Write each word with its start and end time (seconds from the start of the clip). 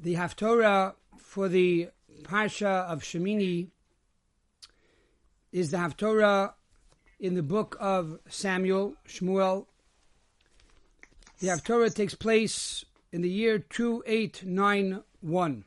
The 0.00 0.14
Haftorah 0.14 0.94
for 1.16 1.48
the 1.48 1.88
Parsha 2.22 2.86
of 2.86 3.02
Shemini 3.02 3.66
is 5.50 5.72
the 5.72 5.78
Haftorah 5.78 6.52
in 7.18 7.34
the 7.34 7.42
book 7.42 7.76
of 7.80 8.20
Samuel, 8.28 8.94
Shmuel. 9.08 9.66
The 11.40 11.48
Haftorah 11.48 11.92
takes 11.92 12.14
place 12.14 12.84
in 13.10 13.22
the 13.22 13.28
year 13.28 13.58
2891 13.58 15.64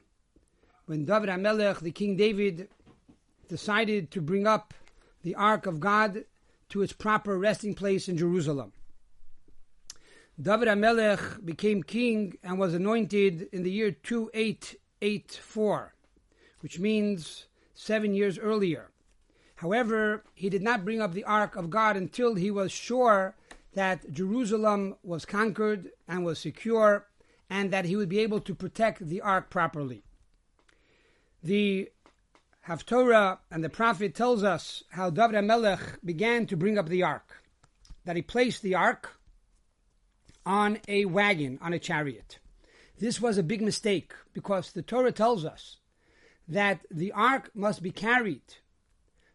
when 0.86 1.06
David 1.06 1.30
HaMelech, 1.30 1.82
the 1.82 1.92
King 1.92 2.16
David, 2.16 2.70
decided 3.50 4.12
to 4.12 4.22
bring 4.22 4.48
up 4.48 4.74
the 5.24 5.36
Ark 5.36 5.66
of 5.66 5.82
God 5.82 6.24
to 6.70 6.82
its 6.82 6.94
proper 6.94 7.38
resting 7.38 7.74
place 7.74 8.08
in 8.08 8.18
Jerusalem. 8.18 8.72
David 10.42 10.70
HaMelech 10.70 11.46
became 11.46 11.84
king 11.84 12.36
and 12.42 12.58
was 12.58 12.74
anointed 12.74 13.50
in 13.52 13.62
the 13.62 13.70
year 13.70 13.92
2884, 13.92 15.94
which 16.62 16.80
means 16.80 17.46
seven 17.76 18.16
years 18.16 18.40
earlier. 18.40 18.90
However, 19.58 20.24
he 20.34 20.50
did 20.50 20.64
not 20.64 20.84
bring 20.84 21.00
up 21.00 21.14
the 21.14 21.26
Ark 21.26 21.56
of 21.56 21.70
God 21.70 21.96
until 21.96 22.34
he 22.34 22.50
was 22.50 22.72
sure 22.72 23.36
that 23.76 24.12
Jerusalem 24.12 24.96
was 25.04 25.26
conquered 25.26 25.92
and 26.08 26.26
was 26.26 26.40
secure 26.40 27.06
and 27.48 27.70
that 27.70 27.86
he 27.86 27.96
would 27.96 28.10
be 28.10 28.20
able 28.20 28.42
to 28.42 28.56
protect 28.56 29.08
the 29.08 29.22
Ark 29.22 29.52
properly. 29.52 30.02
The 31.44 31.92
Haftorah 32.68 33.38
and 33.52 33.64
the 33.64 33.70
prophet 33.70 34.16
tells 34.16 34.44
us 34.44 34.84
how 34.90 35.12
David 35.12 35.36
HaMelech 35.36 36.04
began 36.04 36.48
to 36.48 36.58
bring 36.58 36.80
up 36.80 36.90
the 36.90 37.04
Ark, 37.04 37.44
that 38.06 38.16
he 38.16 38.24
placed 38.24 38.64
the 38.64 38.74
Ark 38.74 39.21
on 40.46 40.80
a 40.88 41.06
wagon, 41.06 41.60
on 41.62 41.74
a 41.74 41.80
chariot. 41.80 42.40
This 43.00 43.20
was 43.20 43.38
a 43.38 43.44
big 43.44 43.62
mistake 43.62 44.14
because 44.34 44.72
the 44.72 44.82
Torah 44.82 45.12
tells 45.12 45.44
us 45.46 45.78
that 46.48 46.82
the 46.92 47.12
ark 47.12 47.50
must 47.56 47.82
be 47.82 47.92
carried 47.92 48.56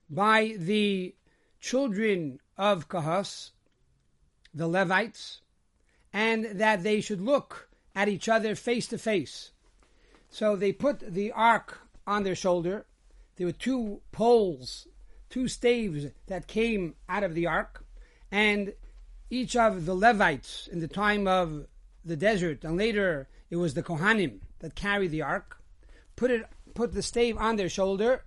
by 0.09 0.55
the 0.59 1.15
children 1.61 2.39
of 2.57 2.89
Kahas, 2.89 3.51
the 4.55 4.69
Levites, 4.69 5.41
and 6.13 6.45
that 6.61 6.83
they 6.83 7.01
should 7.01 7.21
look 7.21 7.69
at 7.95 8.09
each 8.09 8.29
other 8.29 8.55
face 8.55 8.87
to 8.89 8.99
face. 8.99 9.51
So 10.31 10.55
they 10.55 10.73
put 10.73 11.01
the 11.01 11.33
ark 11.33 11.81
on 12.07 12.23
their 12.23 12.35
shoulder. 12.35 12.87
There 13.37 13.47
were 13.47 13.53
two 13.53 14.01
poles, 14.13 14.87
two 15.29 15.49
staves 15.49 16.07
that 16.27 16.47
came 16.47 16.95
out 17.09 17.25
of 17.25 17.35
the 17.35 17.47
ark, 17.47 17.85
and 18.31 18.75
each 19.31 19.57
of 19.57 19.87
the 19.87 19.95
Levites 19.95 20.69
in 20.71 20.79
the 20.81 20.89
time 20.89 21.27
of 21.27 21.67
the 22.05 22.17
desert, 22.17 22.63
and 22.65 22.77
later 22.77 23.29
it 23.51 23.57
was 23.57 23.75
the 23.75 23.83
Kohanim 23.83 24.41
that 24.61 24.75
carried 24.75 25.11
the 25.11 25.23
ark, 25.23 25.59
put 26.15 26.31
it 26.31 26.47
put 26.75 26.93
the 26.93 27.03
stave 27.03 27.37
on 27.39 27.57
their 27.57 27.69
shoulder, 27.69 28.25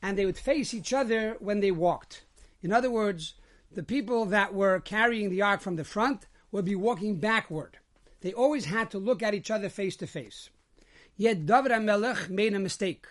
and 0.00 0.16
they 0.16 0.24
would 0.24 0.38
face 0.38 0.72
each 0.72 0.92
other 0.92 1.36
when 1.40 1.60
they 1.60 1.70
walked. 1.70 2.24
In 2.62 2.72
other 2.72 2.90
words, 2.90 3.34
the 3.70 3.82
people 3.82 4.24
that 4.26 4.54
were 4.54 4.80
carrying 4.80 5.30
the 5.30 5.42
ark 5.42 5.60
from 5.60 5.76
the 5.76 5.84
front 5.84 6.26
would 6.52 6.64
be 6.64 6.76
walking 6.76 7.16
backward. 7.16 7.78
They 8.20 8.32
always 8.32 8.66
had 8.66 8.90
to 8.92 8.98
look 8.98 9.22
at 9.22 9.34
each 9.34 9.50
other 9.50 9.68
face 9.68 9.96
to 9.96 10.06
face. 10.06 10.48
Yet 11.16 11.46
David 11.46 11.72
HaMelech 11.72 12.30
made 12.30 12.54
a 12.54 12.58
mistake. 12.58 13.06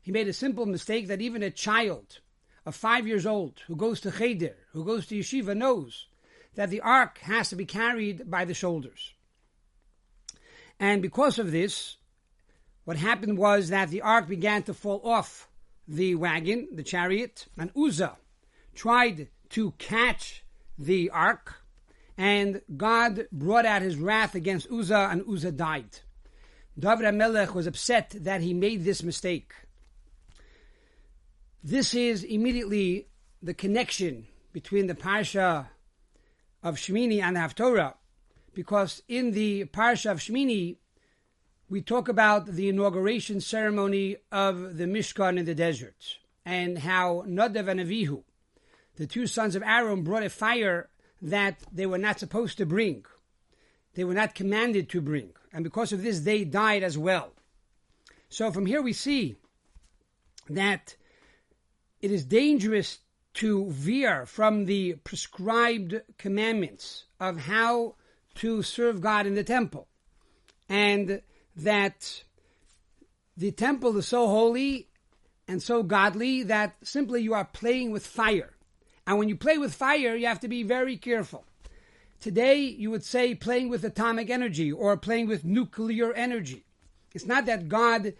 He 0.00 0.10
made 0.10 0.26
a 0.26 0.32
simple 0.32 0.66
mistake 0.66 1.06
that 1.08 1.20
even 1.20 1.42
a 1.42 1.50
child 1.50 2.18
of 2.66 2.74
five 2.74 3.06
years 3.06 3.26
old 3.26 3.60
who 3.66 3.76
goes 3.76 4.00
to 4.00 4.10
Cheder, 4.10 4.56
who 4.72 4.84
goes 4.84 5.06
to 5.06 5.18
yeshiva, 5.18 5.56
knows 5.56 6.06
that 6.54 6.70
the 6.70 6.80
ark 6.80 7.18
has 7.18 7.48
to 7.50 7.56
be 7.56 7.64
carried 7.64 8.30
by 8.30 8.44
the 8.44 8.54
shoulders. 8.54 9.14
And 10.78 11.00
because 11.00 11.38
of 11.38 11.52
this, 11.52 11.96
what 12.84 12.96
happened 12.96 13.38
was 13.38 13.68
that 13.68 13.90
the 13.90 14.02
ark 14.02 14.28
began 14.28 14.62
to 14.64 14.74
fall 14.74 15.00
off 15.04 15.48
the 15.86 16.14
wagon, 16.14 16.68
the 16.72 16.82
chariot, 16.82 17.46
and 17.56 17.70
Uzzah 17.76 18.16
tried 18.74 19.28
to 19.50 19.72
catch 19.78 20.44
the 20.78 21.10
ark, 21.10 21.62
and 22.16 22.62
God 22.76 23.26
brought 23.30 23.66
out 23.66 23.82
his 23.82 23.96
wrath 23.96 24.34
against 24.34 24.70
Uzzah, 24.70 25.08
and 25.10 25.22
Uzzah 25.28 25.52
died. 25.52 26.00
David 26.78 27.04
HaMelech 27.04 27.54
was 27.54 27.66
upset 27.66 28.14
that 28.20 28.40
he 28.40 28.54
made 28.54 28.84
this 28.84 29.02
mistake. 29.02 29.52
This 31.62 31.94
is 31.94 32.24
immediately 32.24 33.08
the 33.42 33.54
connection 33.54 34.26
between 34.52 34.86
the 34.86 34.94
Parsha 34.94 35.68
of 36.62 36.76
Shmini 36.76 37.20
and 37.20 37.36
Haftorah, 37.36 37.94
because 38.54 39.02
in 39.08 39.32
the 39.32 39.64
Parsha 39.66 40.10
of 40.10 40.18
Shmini, 40.18 40.76
we 41.68 41.80
talk 41.80 42.08
about 42.08 42.46
the 42.46 42.68
inauguration 42.68 43.40
ceremony 43.40 44.16
of 44.30 44.76
the 44.76 44.84
Mishkan 44.84 45.38
in 45.38 45.44
the 45.44 45.54
desert, 45.54 46.18
and 46.44 46.78
how 46.78 47.24
Nadav 47.26 47.68
and 47.68 47.80
Avihu, 47.80 48.24
the 48.96 49.06
two 49.06 49.26
sons 49.26 49.56
of 49.56 49.62
Aaron, 49.62 50.02
brought 50.02 50.22
a 50.22 50.30
fire 50.30 50.90
that 51.20 51.60
they 51.72 51.86
were 51.86 51.98
not 51.98 52.18
supposed 52.18 52.58
to 52.58 52.66
bring. 52.66 53.04
They 53.94 54.04
were 54.04 54.14
not 54.14 54.34
commanded 54.34 54.88
to 54.90 55.00
bring. 55.00 55.30
And 55.52 55.64
because 55.64 55.92
of 55.92 56.02
this, 56.02 56.20
they 56.20 56.44
died 56.44 56.82
as 56.82 56.98
well. 56.98 57.32
So 58.28 58.50
from 58.50 58.66
here 58.66 58.82
we 58.82 58.92
see 58.92 59.36
that 60.48 60.96
it 62.00 62.10
is 62.10 62.24
dangerous 62.24 62.98
to 63.34 63.70
veer 63.70 64.26
from 64.26 64.66
the 64.66 64.94
prescribed 65.04 66.00
commandments 66.18 67.04
of 67.18 67.38
how 67.38 67.94
to 68.36 68.62
serve 68.62 69.00
God 69.00 69.26
in 69.26 69.34
the 69.34 69.44
temple. 69.44 69.88
And 70.68 71.22
that 71.56 72.24
the 73.36 73.52
temple 73.52 73.96
is 73.98 74.08
so 74.08 74.26
holy 74.26 74.88
and 75.48 75.62
so 75.62 75.82
godly 75.82 76.44
that 76.44 76.76
simply 76.82 77.22
you 77.22 77.34
are 77.34 77.44
playing 77.44 77.90
with 77.90 78.06
fire. 78.06 78.54
And 79.06 79.18
when 79.18 79.28
you 79.28 79.36
play 79.36 79.58
with 79.58 79.74
fire, 79.74 80.14
you 80.14 80.26
have 80.26 80.40
to 80.40 80.48
be 80.48 80.62
very 80.62 80.96
careful. 80.96 81.44
Today, 82.20 82.60
you 82.60 82.90
would 82.90 83.04
say 83.04 83.34
playing 83.34 83.68
with 83.68 83.84
atomic 83.84 84.30
energy 84.30 84.70
or 84.70 84.96
playing 84.96 85.26
with 85.26 85.44
nuclear 85.44 86.12
energy. 86.12 86.64
It's 87.12 87.26
not 87.26 87.46
that 87.46 87.68
God 87.68 88.14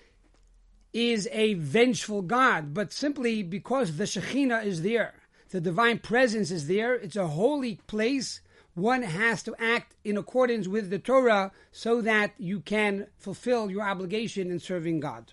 is 0.92 1.28
a 1.32 1.54
vengeful 1.54 2.22
God, 2.22 2.74
but 2.74 2.92
simply 2.92 3.42
because 3.42 3.96
the 3.96 4.04
Shekhinah 4.04 4.64
is 4.64 4.82
there, 4.82 5.14
the 5.50 5.60
divine 5.60 5.98
presence 5.98 6.50
is 6.50 6.66
there, 6.66 6.94
it's 6.94 7.16
a 7.16 7.26
holy 7.26 7.76
place. 7.86 8.40
One 8.74 9.02
has 9.02 9.42
to 9.44 9.54
act 9.58 9.94
in 10.04 10.16
accordance 10.16 10.66
with 10.66 10.90
the 10.90 10.98
Torah 10.98 11.52
so 11.72 12.00
that 12.02 12.32
you 12.38 12.60
can 12.60 13.06
fulfill 13.18 13.70
your 13.70 13.82
obligation 13.82 14.50
in 14.50 14.60
serving 14.60 15.00
God. 15.00 15.32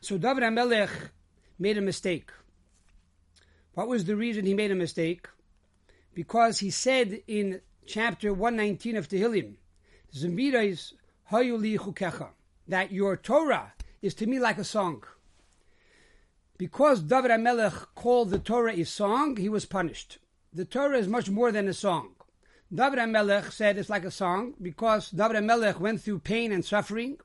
So 0.00 0.18
David 0.18 0.42
HaMelech 0.42 0.90
made 1.58 1.78
a 1.78 1.80
mistake. 1.80 2.30
What 3.74 3.88
was 3.88 4.04
the 4.04 4.16
reason 4.16 4.46
he 4.46 4.54
made 4.54 4.70
a 4.70 4.76
mistake? 4.76 5.28
Because 6.12 6.58
he 6.58 6.70
said 6.70 7.22
in 7.26 7.60
chapter 7.86 8.32
119 8.32 8.96
of 8.96 9.08
Tehillim, 9.08 9.54
Zemirais 10.12 10.92
hayuli 11.30 11.78
chukecha 11.78 12.30
that 12.68 12.92
your 12.92 13.16
Torah 13.16 13.72
is 14.02 14.14
to 14.14 14.26
me 14.26 14.38
like 14.38 14.58
a 14.58 14.64
song. 14.64 15.02
Because 16.56 17.02
David 17.02 17.30
HaMelech 17.30 17.88
called 17.94 18.30
the 18.30 18.38
Torah 18.38 18.72
a 18.72 18.84
song, 18.84 19.36
he 19.36 19.48
was 19.48 19.66
punished. 19.66 20.18
The 20.52 20.64
Torah 20.64 20.98
is 20.98 21.08
much 21.08 21.28
more 21.28 21.50
than 21.50 21.66
a 21.68 21.74
song. 21.74 22.14
David 22.72 22.98
HaMelech 22.98 23.50
said 23.50 23.76
it's 23.76 23.90
like 23.90 24.04
a 24.04 24.10
song 24.10 24.54
because 24.60 25.10
David 25.10 25.36
HaMelech 25.36 25.80
went 25.80 26.00
through 26.00 26.20
pain 26.20 26.52
and 26.52 26.64
suffering, 26.64 27.18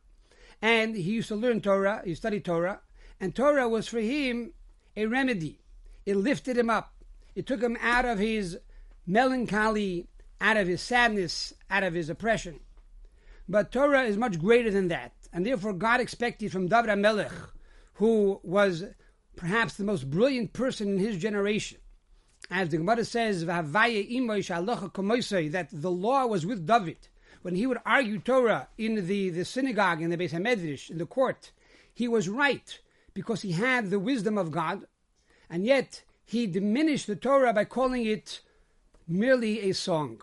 and 0.62 0.96
he 0.96 1.12
used 1.12 1.28
to 1.30 1.36
learn 1.36 1.62
Torah, 1.62 2.02
he 2.04 2.16
studied 2.16 2.46
Torah, 2.46 2.82
and 3.20 3.36
Torah 3.36 3.70
was 3.70 3.88
for 3.88 4.00
him 4.00 4.54
a 4.96 5.06
remedy. 5.06 5.60
It 6.06 6.18
lifted 6.18 6.58
him 6.58 6.70
up. 6.70 6.94
It 7.36 7.46
took 7.46 7.62
him 7.62 7.78
out 7.82 8.06
of 8.06 8.20
his 8.20 8.58
melancholy, 9.06 10.08
out 10.42 10.58
of 10.58 10.68
his 10.68 10.82
sadness, 10.82 11.54
out 11.70 11.84
of 11.84 11.94
his 11.94 12.10
oppression. 12.10 12.60
But 13.48 13.72
Torah 13.72 14.04
is 14.04 14.18
much 14.18 14.40
greater 14.40 14.72
than 14.72 14.88
that. 14.90 15.14
And 15.32 15.46
therefore, 15.46 15.74
God 15.74 16.00
expected 16.00 16.52
from 16.52 16.68
David 16.68 16.90
HaMelech, 16.90 17.32
who 17.96 18.40
was 18.44 18.84
perhaps 19.36 19.76
the 19.76 19.84
most 19.84 20.10
brilliant 20.10 20.54
person 20.54 20.90
in 20.90 20.98
his 20.98 21.18
generation, 21.18 21.78
as 22.50 22.70
the 22.70 22.78
Gemara 22.78 23.06
says, 23.06 23.46
that 23.46 23.66
the 25.72 25.92
law 25.92 26.26
was 26.26 26.46
with 26.46 26.66
David. 26.66 27.08
When 27.42 27.56
he 27.56 27.68
would 27.68 27.78
argue 27.86 28.20
Torah 28.20 28.68
in 28.78 29.08
the, 29.08 29.30
the 29.30 29.46
synagogue, 29.46 30.02
in 30.02 30.10
the 30.10 30.18
Beis 30.18 30.32
HaMedrash, 30.32 30.90
in 30.90 30.98
the 30.98 31.06
court, 31.06 31.52
he 31.94 32.08
was 32.08 32.28
right 32.28 32.80
because 33.14 33.42
he 33.42 33.52
had 33.52 33.90
the 33.90 34.00
wisdom 34.00 34.38
of 34.38 34.52
God, 34.52 34.86
and 35.50 35.66
yet 35.66 36.04
he 36.26 36.48
diminished 36.48 37.08
the 37.08 37.16
Torah 37.16 37.54
by 37.54 37.66
calling 37.66 38.06
it 38.06 38.42
merely 39.08 39.70
a 39.70 39.74
song. 39.74 40.22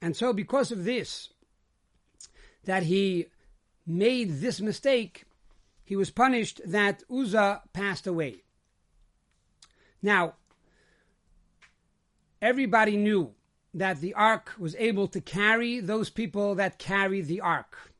And 0.00 0.16
so, 0.16 0.32
because 0.32 0.72
of 0.72 0.84
this, 0.84 1.28
that 2.64 2.84
he 2.84 3.26
made 3.86 4.40
this 4.40 4.60
mistake, 4.60 5.24
he 5.84 5.96
was 5.96 6.10
punished 6.10 6.60
that 6.64 7.02
Uzzah 7.10 7.62
passed 7.72 8.06
away. 8.06 8.42
Now, 10.02 10.34
everybody 12.40 12.96
knew 12.96 13.34
that 13.74 14.00
the 14.00 14.14
ark 14.14 14.52
was 14.58 14.76
able 14.76 15.08
to 15.08 15.20
carry 15.20 15.80
those 15.80 16.10
people 16.10 16.54
that 16.56 16.78
carried 16.78 17.26
the 17.26 17.40
ark. 17.40 17.92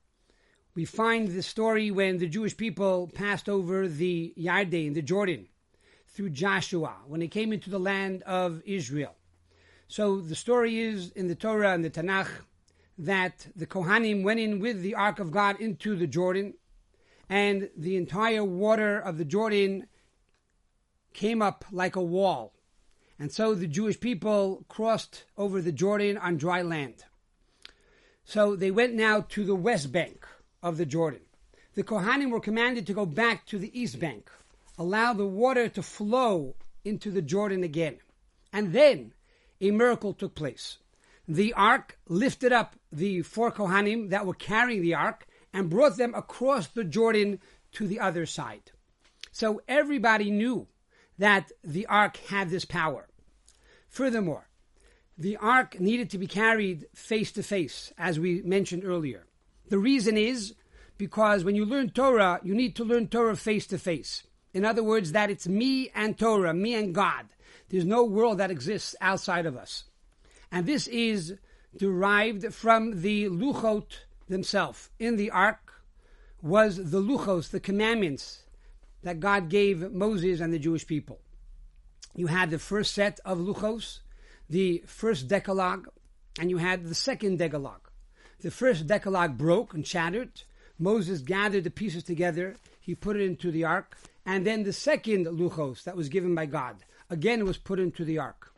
we 0.74 0.84
find 0.84 1.28
the 1.28 1.42
story 1.42 1.90
when 1.90 2.18
the 2.18 2.26
Jewish 2.26 2.56
people 2.56 3.10
passed 3.14 3.48
over 3.48 3.86
the 3.86 4.32
Yarden, 4.38 4.94
the 4.94 5.02
Jordan, 5.02 5.48
through 6.08 6.30
Joshua, 6.30 6.96
when 7.06 7.20
they 7.20 7.28
came 7.28 7.52
into 7.52 7.70
the 7.70 7.78
land 7.78 8.22
of 8.22 8.62
Israel. 8.64 9.14
So 9.88 10.20
the 10.20 10.34
story 10.34 10.80
is 10.80 11.10
in 11.10 11.28
the 11.28 11.34
Torah 11.34 11.72
and 11.72 11.84
the 11.84 11.90
Tanakh 11.90 12.28
that 12.98 13.46
the 13.56 13.66
Kohanim 13.66 14.22
went 14.22 14.40
in 14.40 14.58
with 14.60 14.82
the 14.82 14.94
Ark 14.94 15.18
of 15.18 15.30
God 15.30 15.60
into 15.60 15.96
the 15.96 16.06
Jordan, 16.06 16.54
and 17.28 17.70
the 17.76 17.96
entire 17.96 18.44
water 18.44 18.98
of 18.98 19.18
the 19.18 19.24
Jordan 19.24 19.86
came 21.12 21.42
up 21.42 21.64
like 21.70 21.96
a 21.96 22.02
wall. 22.02 22.52
And 23.18 23.30
so 23.30 23.54
the 23.54 23.66
Jewish 23.66 24.00
people 24.00 24.64
crossed 24.68 25.24
over 25.36 25.60
the 25.60 25.72
Jordan 25.72 26.18
on 26.18 26.36
dry 26.36 26.62
land. 26.62 27.04
So 28.24 28.56
they 28.56 28.70
went 28.70 28.94
now 28.94 29.24
to 29.30 29.44
the 29.44 29.54
west 29.54 29.92
bank 29.92 30.26
of 30.62 30.76
the 30.76 30.86
Jordan. 30.86 31.20
The 31.74 31.84
Kohanim 31.84 32.30
were 32.30 32.40
commanded 32.40 32.86
to 32.86 32.94
go 32.94 33.06
back 33.06 33.46
to 33.46 33.58
the 33.58 33.78
east 33.78 33.98
bank, 33.98 34.30
allow 34.78 35.12
the 35.12 35.26
water 35.26 35.68
to 35.68 35.82
flow 35.82 36.54
into 36.84 37.10
the 37.10 37.22
Jordan 37.22 37.62
again. 37.62 37.98
And 38.52 38.72
then 38.72 39.14
a 39.60 39.70
miracle 39.70 40.12
took 40.12 40.34
place. 40.34 40.78
The 41.28 41.52
ark 41.54 41.98
lifted 42.08 42.52
up 42.52 42.76
the 42.90 43.22
four 43.22 43.52
Kohanim 43.52 44.10
that 44.10 44.26
were 44.26 44.34
carrying 44.34 44.82
the 44.82 44.94
ark 44.94 45.26
and 45.52 45.70
brought 45.70 45.96
them 45.96 46.14
across 46.14 46.66
the 46.68 46.84
Jordan 46.84 47.40
to 47.72 47.86
the 47.86 48.00
other 48.00 48.26
side. 48.26 48.72
So 49.30 49.62
everybody 49.68 50.30
knew 50.30 50.68
that 51.18 51.52
the 51.62 51.86
ark 51.86 52.16
had 52.28 52.50
this 52.50 52.64
power. 52.64 53.08
Furthermore, 53.88 54.48
the 55.16 55.36
ark 55.36 55.78
needed 55.78 56.10
to 56.10 56.18
be 56.18 56.26
carried 56.26 56.86
face 56.94 57.30
to 57.32 57.42
face, 57.42 57.92
as 57.96 58.18
we 58.18 58.42
mentioned 58.42 58.84
earlier. 58.84 59.26
The 59.68 59.78
reason 59.78 60.16
is 60.16 60.54
because 60.98 61.44
when 61.44 61.54
you 61.54 61.64
learn 61.64 61.90
Torah, 61.90 62.40
you 62.42 62.54
need 62.54 62.74
to 62.76 62.84
learn 62.84 63.08
Torah 63.08 63.36
face 63.36 63.66
to 63.68 63.78
face. 63.78 64.24
In 64.52 64.64
other 64.64 64.82
words, 64.82 65.12
that 65.12 65.30
it's 65.30 65.48
me 65.48 65.90
and 65.94 66.18
Torah, 66.18 66.52
me 66.52 66.74
and 66.74 66.94
God. 66.94 67.26
There's 67.68 67.84
no 67.84 68.04
world 68.04 68.38
that 68.38 68.50
exists 68.50 68.94
outside 69.00 69.46
of 69.46 69.56
us. 69.56 69.84
And 70.52 70.66
this 70.66 70.86
is 70.86 71.34
derived 71.76 72.52
from 72.54 73.00
the 73.00 73.30
Luchot 73.30 74.04
themselves. 74.28 74.90
In 74.98 75.16
the 75.16 75.30
ark 75.30 75.72
was 76.42 76.90
the 76.90 77.00
Luchos, 77.00 77.50
the 77.50 77.58
commandments 77.58 78.44
that 79.02 79.18
God 79.18 79.48
gave 79.48 79.90
Moses 79.90 80.40
and 80.40 80.52
the 80.52 80.58
Jewish 80.58 80.86
people. 80.86 81.20
You 82.14 82.26
had 82.26 82.50
the 82.50 82.58
first 82.58 82.92
set 82.94 83.18
of 83.24 83.38
Luchos, 83.38 84.00
the 84.50 84.84
first 84.86 85.26
Decalogue, 85.26 85.88
and 86.38 86.50
you 86.50 86.58
had 86.58 86.84
the 86.84 86.94
second 86.94 87.38
Decalogue. 87.38 87.88
The 88.40 88.50
first 88.50 88.86
Decalogue 88.86 89.38
broke 89.38 89.72
and 89.72 89.86
shattered. 89.86 90.42
Moses 90.78 91.22
gathered 91.22 91.64
the 91.64 91.70
pieces 91.70 92.04
together, 92.04 92.56
he 92.80 92.94
put 92.94 93.16
it 93.16 93.22
into 93.22 93.50
the 93.50 93.64
ark, 93.64 93.96
and 94.26 94.46
then 94.46 94.64
the 94.64 94.72
second 94.72 95.26
Luchos 95.26 95.84
that 95.84 95.96
was 95.96 96.08
given 96.08 96.34
by 96.34 96.46
God, 96.46 96.84
again 97.08 97.46
was 97.46 97.56
put 97.56 97.78
into 97.78 98.04
the 98.04 98.18
ark. 98.18 98.52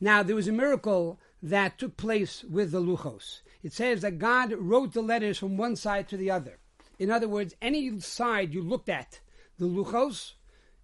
Now, 0.00 0.22
there 0.22 0.36
was 0.36 0.48
a 0.48 0.52
miracle 0.52 1.18
that 1.44 1.78
took 1.78 1.98
place 1.98 2.42
with 2.42 2.70
the 2.72 2.80
Luchos. 2.80 3.42
It 3.62 3.74
says 3.74 4.00
that 4.00 4.18
God 4.18 4.54
wrote 4.54 4.94
the 4.94 5.02
letters 5.02 5.38
from 5.38 5.58
one 5.58 5.76
side 5.76 6.08
to 6.08 6.16
the 6.16 6.30
other. 6.30 6.58
In 6.98 7.10
other 7.10 7.28
words, 7.28 7.54
any 7.60 8.00
side 8.00 8.54
you 8.54 8.62
looked 8.62 8.88
at, 8.88 9.20
the 9.58 9.66
Luchos, 9.66 10.32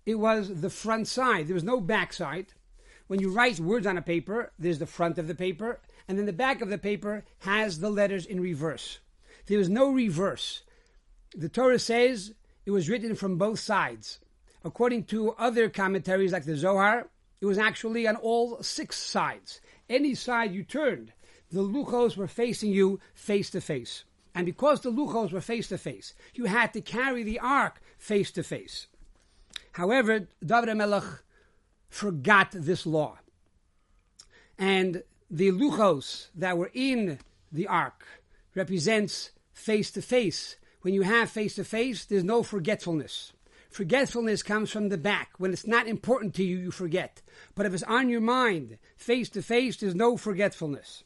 it 0.05 0.17
was 0.17 0.61
the 0.61 0.69
front 0.69 1.09
side. 1.09 1.49
There 1.49 1.55
was 1.55 1.65
no 1.65 1.81
back 1.81 2.13
side. 2.13 2.53
When 3.07 3.21
you 3.21 3.31
write 3.33 3.59
words 3.59 3.87
on 3.87 3.97
a 3.97 4.03
paper, 4.03 4.53
there's 4.59 4.79
the 4.79 4.87
front 4.87 5.17
of 5.17 5.29
the 5.29 5.35
paper, 5.35 5.81
and 6.07 6.19
then 6.19 6.27
the 6.27 6.33
back 6.33 6.61
of 6.61 6.69
the 6.69 6.79
paper 6.79 7.25
has 7.39 7.81
the 7.81 7.91
letters 7.91 8.27
in 8.27 8.39
reverse. 8.39 8.99
There 9.47 9.59
was 9.59 9.71
no 9.71 9.91
reverse. 9.91 10.63
The 11.35 11.49
Torah 11.49 11.79
says 11.79 12.35
it 12.67 12.71
was 12.71 12.91
written 12.91 13.15
from 13.15 13.39
both 13.39 13.61
sides. 13.61 14.19
According 14.63 15.05
to 15.05 15.31
other 15.33 15.71
commentaries 15.71 16.33
like 16.33 16.45
the 16.45 16.57
Zohar, 16.57 17.09
it 17.41 17.47
was 17.47 17.57
actually 17.57 18.07
on 18.07 18.17
all 18.17 18.63
six 18.63 18.99
sides 18.99 19.63
any 19.91 20.15
side 20.15 20.55
you 20.55 20.63
turned, 20.63 21.13
the 21.51 21.63
luchos 21.63 22.17
were 22.17 22.29
facing 22.29 22.71
you 22.71 23.01
face 23.13 23.51
to 23.51 23.61
face. 23.61 24.05
And 24.35 24.47
because 24.47 24.81
the 24.81 24.93
luchos 24.93 25.33
were 25.33 25.41
face 25.41 25.69
to 25.69 25.79
face, 25.79 26.15
you 26.35 26.45
had 26.45 26.73
to 26.75 26.81
carry 26.81 27.23
the 27.23 27.41
ark 27.41 27.81
face 27.99 28.31
to 28.33 28.43
face. 28.43 28.87
However, 29.73 30.29
David 30.45 30.77
Melech 30.77 31.23
forgot 31.89 32.53
this 32.53 32.87
law. 32.87 33.19
And 34.59 35.03
the 35.31 35.51
luchos 35.51 36.29
that 36.35 36.57
were 36.57 36.71
in 36.73 37.19
the 37.51 37.67
ark 37.67 38.05
represents 38.55 39.31
face 39.53 39.91
to 39.93 40.03
face. 40.03 40.57
When 40.83 40.95
you 40.95 41.03
have 41.03 41.31
face 41.31 41.57
to 41.57 41.65
face, 41.65 42.05
there's 42.05 42.25
no 42.25 42.43
forgetfulness. 42.43 43.33
Forgetfulness 43.71 44.43
comes 44.43 44.71
from 44.71 44.89
the 44.89 44.99
back. 44.99 45.31
When 45.39 45.53
it's 45.53 45.67
not 45.67 45.87
important 45.87 46.35
to 46.35 46.45
you, 46.45 46.59
you 46.59 46.71
forget. 46.73 47.23
But 47.55 47.67
if 47.67 47.73
it's 47.73 47.85
on 47.85 48.09
your 48.09 48.21
mind, 48.21 48.79
face 48.97 49.29
to 49.31 49.43
face, 49.43 49.77
there's 49.77 49.95
no 49.95 50.17
forgetfulness. 50.17 51.05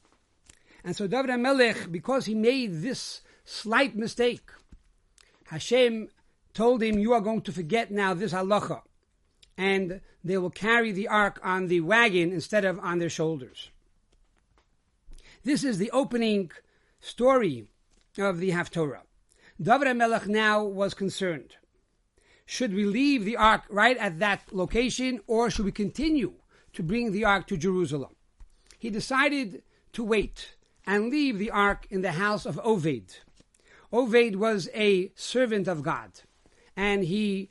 And 0.82 0.96
so 0.96 1.06
David 1.06 1.30
HaMelech, 1.30 1.92
because 1.92 2.24
he 2.24 2.34
made 2.34 2.80
this 2.80 3.20
slight 3.44 3.96
mistake, 3.96 4.50
Hashem 5.46 6.08
told 6.54 6.82
him, 6.82 6.98
You 6.98 7.12
are 7.12 7.20
going 7.20 7.42
to 7.42 7.52
forget 7.52 7.90
now 7.90 8.14
this 8.14 8.32
halacha. 8.32 8.80
And 9.58 10.00
they 10.24 10.38
will 10.38 10.50
carry 10.50 10.90
the 10.90 11.08
ark 11.08 11.38
on 11.44 11.68
the 11.68 11.80
wagon 11.80 12.32
instead 12.32 12.64
of 12.64 12.78
on 12.80 12.98
their 12.98 13.10
shoulders. 13.10 13.70
This 15.44 15.64
is 15.64 15.76
the 15.76 15.90
opening 15.90 16.50
story 17.00 17.66
of 18.16 18.38
the 18.38 18.50
Haftorah. 18.50 19.02
David 19.60 19.86
HaMelech 19.88 20.26
now 20.26 20.64
was 20.64 20.94
concerned. 20.94 21.56
Should 22.46 22.74
we 22.74 22.84
leave 22.84 23.24
the 23.24 23.36
ark 23.36 23.62
right 23.70 23.96
at 23.96 24.18
that 24.18 24.52
location 24.52 25.20
or 25.26 25.50
should 25.50 25.64
we 25.64 25.72
continue 25.72 26.34
to 26.74 26.82
bring 26.82 27.12
the 27.12 27.24
ark 27.24 27.46
to 27.48 27.56
Jerusalem? 27.56 28.14
He 28.78 28.90
decided 28.90 29.62
to 29.94 30.04
wait 30.04 30.56
and 30.86 31.10
leave 31.10 31.38
the 31.38 31.50
ark 31.50 31.86
in 31.90 32.02
the 32.02 32.12
house 32.12 32.44
of 32.44 32.56
Oved. 32.56 33.18
Oved 33.92 34.36
was 34.36 34.68
a 34.74 35.10
servant 35.14 35.68
of 35.68 35.82
God 35.82 36.10
and 36.76 37.04
he 37.04 37.50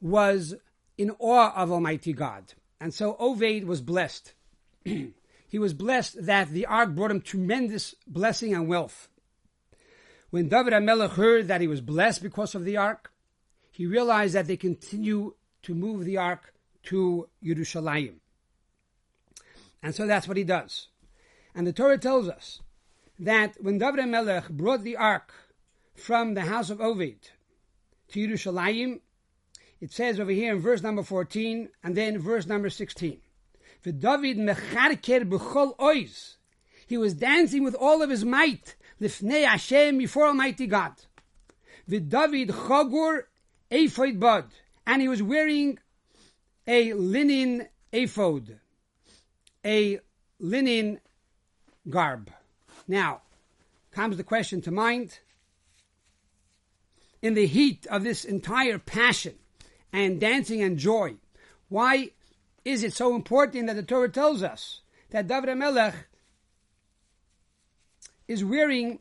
was 0.00 0.54
in 0.98 1.10
awe 1.18 1.54
of 1.54 1.72
Almighty 1.72 2.12
God. 2.12 2.52
And 2.80 2.92
so 2.92 3.14
Oved 3.14 3.64
was 3.64 3.80
blessed. 3.80 4.34
he 4.84 5.58
was 5.58 5.72
blessed 5.72 6.26
that 6.26 6.50
the 6.50 6.66
ark 6.66 6.94
brought 6.94 7.10
him 7.10 7.22
tremendous 7.22 7.94
blessing 8.06 8.54
and 8.54 8.68
wealth. 8.68 9.08
When 10.30 10.48
David 10.48 10.74
HaMelech 10.74 11.12
heard 11.12 11.48
that 11.48 11.60
he 11.62 11.66
was 11.66 11.80
blessed 11.80 12.22
because 12.22 12.54
of 12.54 12.64
the 12.64 12.76
ark, 12.76 13.12
he 13.76 13.84
realized 13.84 14.34
that 14.34 14.46
they 14.46 14.56
continue 14.56 15.34
to 15.62 15.74
move 15.74 16.06
the 16.06 16.16
ark 16.16 16.54
to 16.82 17.28
Yerushalayim. 17.44 18.14
And 19.82 19.94
so 19.94 20.06
that's 20.06 20.26
what 20.26 20.38
he 20.38 20.44
does. 20.44 20.88
And 21.54 21.66
the 21.66 21.74
Torah 21.74 21.98
tells 21.98 22.26
us 22.26 22.62
that 23.18 23.56
when 23.60 23.76
David 23.76 24.06
Melech 24.06 24.48
brought 24.48 24.82
the 24.82 24.96
ark 24.96 25.30
from 25.94 26.32
the 26.32 26.46
house 26.46 26.70
of 26.70 26.78
Oved 26.78 27.28
to 28.08 28.18
Yerushalayim, 28.18 29.00
it 29.78 29.92
says 29.92 30.18
over 30.18 30.30
here 30.30 30.54
in 30.54 30.62
verse 30.62 30.82
number 30.82 31.02
14 31.02 31.68
and 31.84 31.94
then 31.94 32.18
verse 32.18 32.46
number 32.46 32.70
16. 32.70 33.20
For 33.82 33.92
David 33.92 34.38
mecharker 34.38 35.28
b'chol 35.28 35.76
oiz. 35.78 36.36
He 36.86 36.96
was 36.96 37.12
dancing 37.12 37.62
with 37.62 37.74
all 37.74 38.00
of 38.00 38.08
his 38.08 38.24
might, 38.24 38.74
lifnei 39.02 39.44
Hashem, 39.44 39.98
before 39.98 40.28
Almighty 40.28 40.66
God. 40.66 40.94
David 41.86 42.48
chagur 42.48 43.24
ephod 43.70 44.20
bud, 44.20 44.46
and 44.86 45.02
he 45.02 45.08
was 45.08 45.22
wearing 45.22 45.78
a 46.66 46.92
linen 46.94 47.68
ephod, 47.92 48.58
a 49.64 50.00
linen 50.38 51.00
garb. 51.88 52.30
Now, 52.88 53.22
comes 53.92 54.16
the 54.16 54.24
question 54.24 54.60
to 54.62 54.70
mind. 54.70 55.20
In 57.22 57.34
the 57.34 57.46
heat 57.46 57.86
of 57.86 58.04
this 58.04 58.24
entire 58.24 58.78
passion 58.78 59.34
and 59.92 60.20
dancing 60.20 60.62
and 60.62 60.78
joy, 60.78 61.16
why 61.68 62.10
is 62.64 62.84
it 62.84 62.92
so 62.92 63.14
important 63.14 63.66
that 63.66 63.74
the 63.74 63.82
Torah 63.82 64.10
tells 64.10 64.42
us 64.42 64.80
that 65.10 65.26
David 65.26 65.56
Melech 65.56 65.94
is 68.28 68.44
wearing 68.44 68.98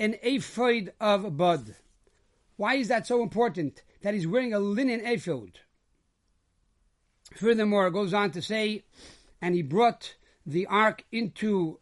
an 0.00 0.16
ephod 0.22 0.92
of 0.98 1.36
bud? 1.36 1.74
Why 2.56 2.76
is 2.76 2.88
that 2.88 3.06
so 3.06 3.22
important? 3.22 3.82
That 4.02 4.14
he's 4.14 4.26
wearing 4.26 4.52
a 4.52 4.58
linen 4.58 5.00
ephod. 5.04 5.60
Furthermore, 7.34 7.88
it 7.88 7.92
goes 7.92 8.14
on 8.14 8.30
to 8.32 8.42
say, 8.42 8.84
and 9.40 9.54
he 9.54 9.62
brought 9.62 10.14
the 10.46 10.66
ark 10.66 11.04
into 11.12 11.78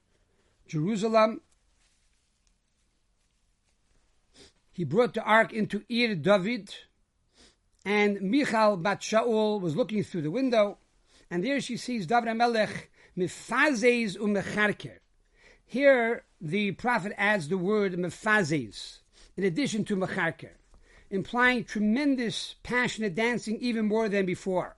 Jerusalem. 0.66 1.40
He 4.72 4.84
brought 4.84 5.14
the 5.14 5.22
ark 5.22 5.52
into 5.52 5.84
Ir 5.88 6.14
David, 6.16 6.74
and 7.84 8.20
Michal 8.20 8.76
Bat 8.76 9.00
Shaul 9.00 9.60
was 9.60 9.76
looking 9.76 10.02
through 10.02 10.22
the 10.22 10.30
window, 10.30 10.78
and 11.30 11.44
there 11.44 11.60
she 11.60 11.76
sees 11.76 12.06
David 12.06 12.34
Melech 12.34 12.90
mifazes 13.16 14.18
umecharker. 14.18 14.98
Here, 15.64 16.24
the 16.40 16.72
prophet 16.72 17.12
adds 17.16 17.48
the 17.48 17.58
word 17.58 17.94
mefazes. 17.94 18.98
in 19.36 19.44
addition 19.44 19.84
to 19.84 19.96
Mecharker, 19.96 20.52
implying 21.10 21.64
tremendous 21.64 22.56
passionate 22.62 23.14
dancing 23.14 23.58
even 23.60 23.86
more 23.86 24.08
than 24.08 24.26
before. 24.26 24.76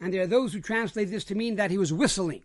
And 0.00 0.12
there 0.12 0.22
are 0.22 0.26
those 0.26 0.52
who 0.52 0.60
translate 0.60 1.10
this 1.10 1.24
to 1.24 1.34
mean 1.34 1.56
that 1.56 1.70
he 1.70 1.78
was 1.78 1.92
whistling. 1.92 2.42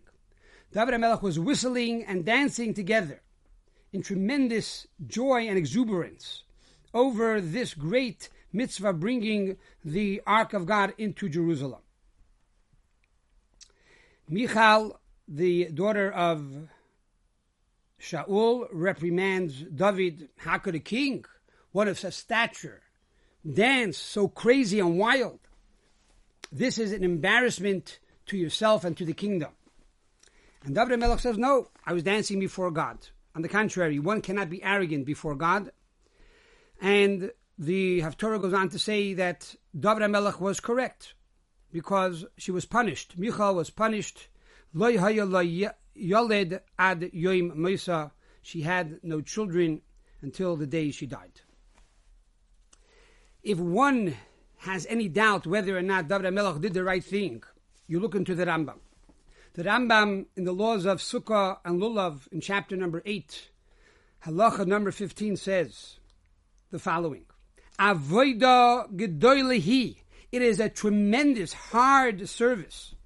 David 0.72 0.94
HaMelech 0.94 1.22
was 1.22 1.38
whistling 1.38 2.04
and 2.04 2.24
dancing 2.24 2.74
together 2.74 3.22
in 3.92 4.02
tremendous 4.02 4.86
joy 5.06 5.46
and 5.48 5.56
exuberance 5.56 6.42
over 6.92 7.40
this 7.40 7.74
great 7.74 8.28
mitzvah 8.52 8.92
bringing 8.92 9.56
the 9.84 10.22
Ark 10.26 10.52
of 10.52 10.66
God 10.66 10.94
into 10.98 11.28
Jerusalem. 11.28 11.80
Michal, 14.28 15.00
the 15.26 15.66
daughter 15.66 16.10
of 16.10 16.68
Shaul, 18.00 18.68
reprimands 18.72 19.62
David, 19.74 20.28
How 20.38 20.58
could 20.58 20.74
a 20.74 20.80
king, 20.80 21.24
one 21.72 21.88
of 21.88 21.98
such 21.98 22.14
stature, 22.14 22.82
dance 23.44 23.98
so 23.98 24.28
crazy 24.28 24.80
and 24.80 24.98
wild? 24.98 25.40
This 26.50 26.78
is 26.78 26.92
an 26.92 27.04
embarrassment 27.04 27.98
to 28.26 28.36
yourself 28.36 28.84
and 28.84 28.96
to 28.96 29.04
the 29.04 29.12
kingdom. 29.12 29.50
And 30.64 30.74
David 30.74 30.98
Melech 30.98 31.20
says, 31.20 31.38
No, 31.38 31.68
I 31.84 31.92
was 31.92 32.02
dancing 32.02 32.40
before 32.40 32.70
God. 32.70 32.98
On 33.34 33.42
the 33.42 33.48
contrary, 33.48 33.98
one 33.98 34.20
cannot 34.20 34.50
be 34.50 34.62
arrogant 34.62 35.06
before 35.06 35.34
God. 35.34 35.70
And 36.80 37.30
the 37.58 38.00
Haftorah 38.00 38.40
goes 38.40 38.52
on 38.52 38.68
to 38.70 38.78
say 38.78 39.14
that 39.14 39.54
David 39.78 40.08
Melech 40.08 40.40
was 40.40 40.60
correct 40.60 41.14
because 41.72 42.24
she 42.36 42.50
was 42.50 42.64
punished. 42.64 43.18
Michal 43.18 43.54
was 43.54 43.70
punished. 43.70 44.28
Yoled 44.74 46.60
ad 46.78 47.00
yoim 47.12 47.54
Mesa. 47.56 48.12
She 48.42 48.62
had 48.62 49.00
no 49.02 49.20
children 49.20 49.82
until 50.22 50.56
the 50.56 50.66
day 50.66 50.90
she 50.90 51.06
died. 51.06 51.40
If 53.48 53.58
one 53.58 54.14
has 54.58 54.84
any 54.90 55.08
doubt 55.08 55.46
whether 55.46 55.78
or 55.78 55.80
not 55.80 56.06
David 56.06 56.34
Melech 56.34 56.60
did 56.60 56.74
the 56.74 56.84
right 56.84 57.02
thing, 57.02 57.42
you 57.86 57.98
look 57.98 58.14
into 58.14 58.34
the 58.34 58.44
Rambam. 58.44 58.80
The 59.54 59.64
Rambam 59.64 60.26
in 60.36 60.44
the 60.44 60.52
laws 60.52 60.84
of 60.84 60.98
Sukkah 60.98 61.56
and 61.64 61.80
Lulav 61.80 62.30
in 62.30 62.42
chapter 62.42 62.76
number 62.76 63.00
8, 63.06 63.48
halacha 64.26 64.66
number 64.66 64.90
15 64.90 65.38
says 65.38 65.98
the 66.70 66.78
following. 66.78 67.24
Avoida 67.78 68.94
gedoylehi. 68.94 69.96
It 70.30 70.42
is 70.42 70.60
a 70.60 70.68
tremendous, 70.68 71.54
hard 71.54 72.28
service. 72.28 72.96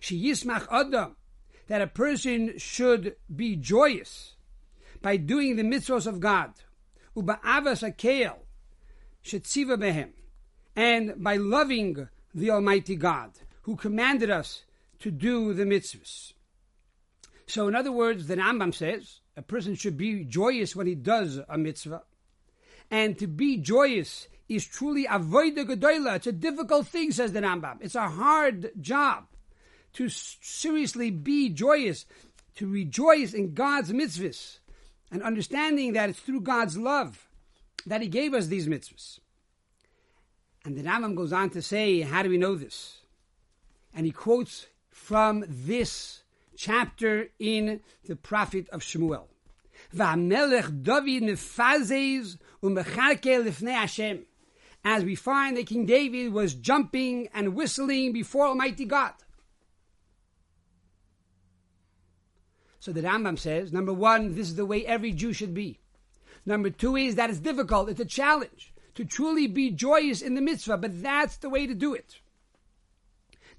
She 0.00 0.20
yismach 0.20 0.66
adam. 0.72 1.14
That 1.68 1.82
a 1.82 1.86
person 1.86 2.58
should 2.58 3.14
be 3.32 3.54
joyous 3.54 4.34
by 5.00 5.18
doing 5.18 5.54
the 5.54 5.62
mitzvahs 5.62 6.08
of 6.08 6.18
God. 6.18 6.50
Uba 7.14 7.38
avas 7.44 7.88
akeil. 7.88 8.38
Shetziva 9.24 9.78
behem. 9.78 10.10
And 10.76 11.22
by 11.22 11.36
loving 11.36 12.08
the 12.34 12.50
Almighty 12.50 12.96
God, 12.96 13.30
who 13.62 13.76
commanded 13.76 14.30
us 14.30 14.64
to 15.00 15.10
do 15.10 15.54
the 15.54 15.64
mitzvahs. 15.64 16.32
So, 17.46 17.68
in 17.68 17.74
other 17.74 17.92
words, 17.92 18.26
the 18.26 18.36
Rambam 18.36 18.74
says 18.74 19.20
a 19.36 19.42
person 19.42 19.74
should 19.74 19.96
be 19.96 20.24
joyous 20.24 20.76
when 20.76 20.86
he 20.86 20.94
does 20.94 21.40
a 21.48 21.58
mitzvah. 21.58 22.02
And 22.90 23.18
to 23.18 23.26
be 23.26 23.56
joyous 23.56 24.28
is 24.48 24.66
truly 24.66 25.06
avoida 25.06 25.64
gedola. 25.64 26.16
It's 26.16 26.26
a 26.26 26.32
difficult 26.32 26.86
thing, 26.86 27.12
says 27.12 27.32
the 27.32 27.40
Rambam. 27.40 27.78
It's 27.80 27.94
a 27.94 28.08
hard 28.08 28.70
job 28.80 29.26
to 29.94 30.08
seriously 30.08 31.10
be 31.10 31.48
joyous, 31.48 32.04
to 32.56 32.68
rejoice 32.68 33.32
in 33.32 33.54
God's 33.54 33.92
mitzvahs, 33.92 34.58
and 35.10 35.22
understanding 35.22 35.92
that 35.94 36.10
it's 36.10 36.18
through 36.18 36.40
God's 36.40 36.76
love 36.76 37.28
that 37.86 38.02
He 38.02 38.08
gave 38.08 38.34
us 38.34 38.46
these 38.46 38.68
mitzvahs. 38.68 39.20
And 40.64 40.76
the 40.76 40.82
Rambam 40.82 41.14
goes 41.14 41.32
on 41.32 41.50
to 41.50 41.60
say, 41.60 42.00
how 42.00 42.22
do 42.22 42.30
we 42.30 42.38
know 42.38 42.54
this? 42.54 43.00
And 43.94 44.06
he 44.06 44.12
quotes 44.12 44.66
from 44.90 45.44
this 45.46 46.22
chapter 46.56 47.28
in 47.38 47.80
the 48.06 48.16
prophet 48.16 48.68
of 48.70 48.80
Shmuel. 48.80 49.26
As 54.86 55.04
we 55.04 55.14
find 55.14 55.56
that 55.56 55.66
King 55.66 55.86
David 55.86 56.32
was 56.32 56.54
jumping 56.54 57.28
and 57.34 57.54
whistling 57.54 58.12
before 58.12 58.46
Almighty 58.46 58.84
God. 58.84 59.12
So 62.80 62.92
the 62.92 63.02
Rambam 63.02 63.38
says, 63.38 63.72
number 63.72 63.92
one, 63.92 64.34
this 64.34 64.48
is 64.48 64.56
the 64.56 64.66
way 64.66 64.84
every 64.84 65.12
Jew 65.12 65.32
should 65.32 65.54
be. 65.54 65.78
Number 66.46 66.70
two 66.70 66.96
is 66.96 67.14
that 67.14 67.30
it's 67.30 67.38
difficult, 67.38 67.88
it's 67.88 68.00
a 68.00 68.04
challenge 68.04 68.72
to 68.94 69.04
truly 69.04 69.46
be 69.46 69.70
joyous 69.70 70.22
in 70.22 70.34
the 70.34 70.40
mitzvah, 70.40 70.76
but 70.76 71.02
that's 71.02 71.36
the 71.38 71.48
way 71.48 71.66
to 71.66 71.74
do 71.74 71.94
it. 71.94 72.20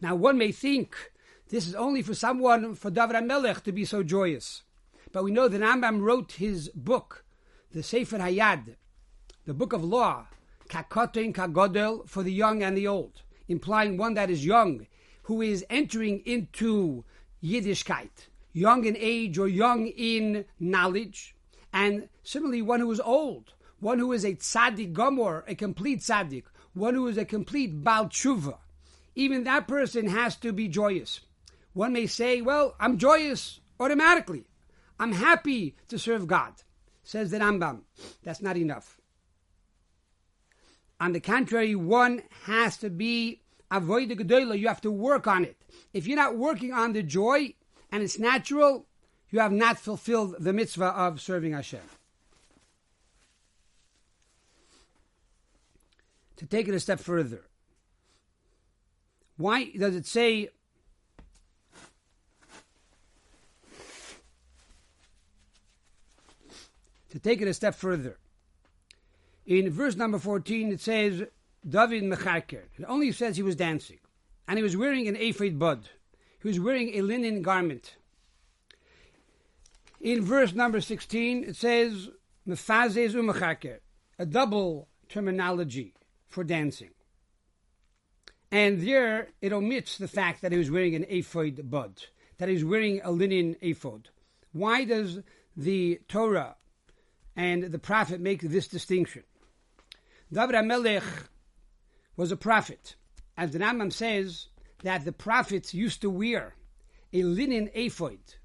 Now, 0.01 0.15
one 0.15 0.37
may 0.37 0.51
think 0.51 1.11
this 1.49 1.67
is 1.67 1.75
only 1.75 2.01
for 2.01 2.13
someone, 2.13 2.75
for 2.75 2.89
David 2.89 3.23
Melech, 3.23 3.63
to 3.63 3.71
be 3.71 3.85
so 3.85 4.03
joyous. 4.03 4.63
But 5.11 5.23
we 5.23 5.31
know 5.31 5.47
that 5.47 5.61
Rambam 5.61 6.01
wrote 6.01 6.33
his 6.33 6.69
book, 6.69 7.25
the 7.71 7.83
Sefer 7.83 8.17
Hayad, 8.17 8.75
the 9.45 9.53
book 9.53 9.73
of 9.73 9.83
law, 9.83 10.27
Kakotin 10.69 11.33
Kagodel, 11.33 12.07
for 12.07 12.23
the 12.23 12.33
young 12.33 12.63
and 12.63 12.75
the 12.77 12.87
old, 12.87 13.21
implying 13.47 13.97
one 13.97 14.15
that 14.15 14.29
is 14.29 14.45
young, 14.45 14.87
who 15.23 15.41
is 15.41 15.65
entering 15.69 16.21
into 16.25 17.03
Yiddishkeit, 17.43 18.29
young 18.53 18.85
in 18.85 18.95
age 18.97 19.37
or 19.37 19.47
young 19.47 19.87
in 19.87 20.45
knowledge, 20.59 21.34
and 21.75 22.07
similarly 22.23 22.61
one 22.61 22.79
who 22.79 22.89
is 22.89 23.01
old, 23.01 23.53
one 23.81 23.99
who 23.99 24.13
is 24.13 24.23
a 24.23 24.33
tzaddik 24.33 24.93
gomor, 24.93 25.43
a 25.45 25.53
complete 25.53 25.99
tzaddik, 25.99 26.45
one 26.73 26.93
who 26.93 27.05
is 27.07 27.17
a 27.17 27.25
complete 27.25 27.83
bal 27.83 28.05
tshuva. 28.05 28.57
Even 29.13 29.43
that 29.43 29.67
person 29.67 30.07
has 30.07 30.37
to 30.37 30.53
be 30.53 30.69
joyous. 30.69 31.19
One 31.73 31.91
may 31.91 32.07
say, 32.07 32.41
well, 32.41 32.75
I'm 32.79 32.97
joyous 32.97 33.59
automatically. 33.77 34.45
I'm 34.97 35.11
happy 35.11 35.75
to 35.89 35.99
serve 35.99 36.27
God. 36.27 36.53
Says 37.03 37.29
the 37.29 37.39
Rambam. 37.39 37.81
That's 38.23 38.41
not 38.41 38.55
enough. 38.55 39.01
On 41.01 41.11
the 41.11 41.19
contrary, 41.19 41.75
one 41.75 42.23
has 42.45 42.77
to 42.77 42.89
be 42.89 43.41
avoid 43.69 44.07
the 44.07 44.15
gedola. 44.15 44.57
You 44.57 44.69
have 44.69 44.81
to 44.81 44.91
work 44.91 45.27
on 45.27 45.43
it. 45.43 45.57
If 45.93 46.07
you're 46.07 46.15
not 46.15 46.37
working 46.37 46.71
on 46.71 46.93
the 46.93 47.03
joy 47.03 47.53
and 47.91 48.01
it's 48.01 48.17
natural, 48.17 48.87
you 49.35 49.41
have 49.41 49.51
not 49.51 49.77
fulfilled 49.77 50.33
the 50.39 50.53
mitzvah 50.53 50.95
of 50.95 51.19
serving 51.19 51.51
Hashem. 51.51 51.81
To 56.37 56.45
take 56.45 56.69
it 56.69 56.73
a 56.73 56.79
step 56.79 57.01
further, 57.01 57.41
why 59.35 59.71
does 59.77 59.93
it 59.93 60.05
say 60.05 60.47
to 67.09 67.19
take 67.19 67.41
it 67.41 67.49
a 67.49 67.53
step 67.53 67.75
further? 67.75 68.15
In 69.45 69.69
verse 69.69 69.97
number 69.97 70.17
14, 70.17 70.71
it 70.71 70.79
says, 70.79 71.23
David 71.67 72.03
Mecharker. 72.03 72.63
It 72.77 72.85
only 72.87 73.11
says 73.11 73.35
he 73.35 73.43
was 73.43 73.57
dancing. 73.57 73.99
And 74.47 74.57
he 74.57 74.63
was 74.63 74.77
wearing 74.77 75.09
an 75.09 75.17
ephod 75.17 75.59
bud. 75.59 75.89
He 76.41 76.47
was 76.47 76.57
wearing 76.57 76.95
a 76.95 77.01
linen 77.01 77.41
garment. 77.41 77.95
In 80.01 80.23
verse 80.23 80.53
number 80.53 80.81
16, 80.81 81.43
it 81.45 81.55
says, 81.55 82.09
Mefazez 82.47 83.13
u'mechaker. 83.13 83.79
A 84.17 84.25
double 84.25 84.87
terminology 85.09 85.93
for 86.27 86.43
dancing. 86.43 86.91
And 88.51 88.81
there 88.81 89.29
it 89.41 89.51
omits 89.51 89.97
the 89.97 90.07
fact 90.07 90.41
that 90.41 90.51
he 90.51 90.57
was 90.57 90.71
wearing 90.71 90.95
an 90.95 91.05
ephod 91.09 91.69
bud, 91.69 92.03
that 92.37 92.47
he 92.47 92.55
was 92.55 92.63
wearing 92.63 93.01
a 93.03 93.11
linen 93.11 93.55
ephod. 93.61 94.09
Why 94.53 94.85
does 94.85 95.19
the 95.57 95.99
Torah 96.07 96.55
and 97.35 97.63
the 97.63 97.79
prophet 97.79 98.21
make 98.21 98.41
this 98.41 98.67
distinction? 98.67 99.23
David 100.31 100.55
HaMelech 100.55 101.27
was 102.15 102.31
a 102.31 102.37
prophet. 102.37 102.95
As 103.35 103.51
the 103.51 103.59
Rambam 103.59 103.91
says, 103.91 104.47
that 104.83 105.03
the 105.03 105.11
prophets 105.11 105.73
used 105.73 106.01
to 106.01 106.09
wear 106.09 106.55
a 107.11 107.23
linen 107.23 107.69
ephod 107.73 108.35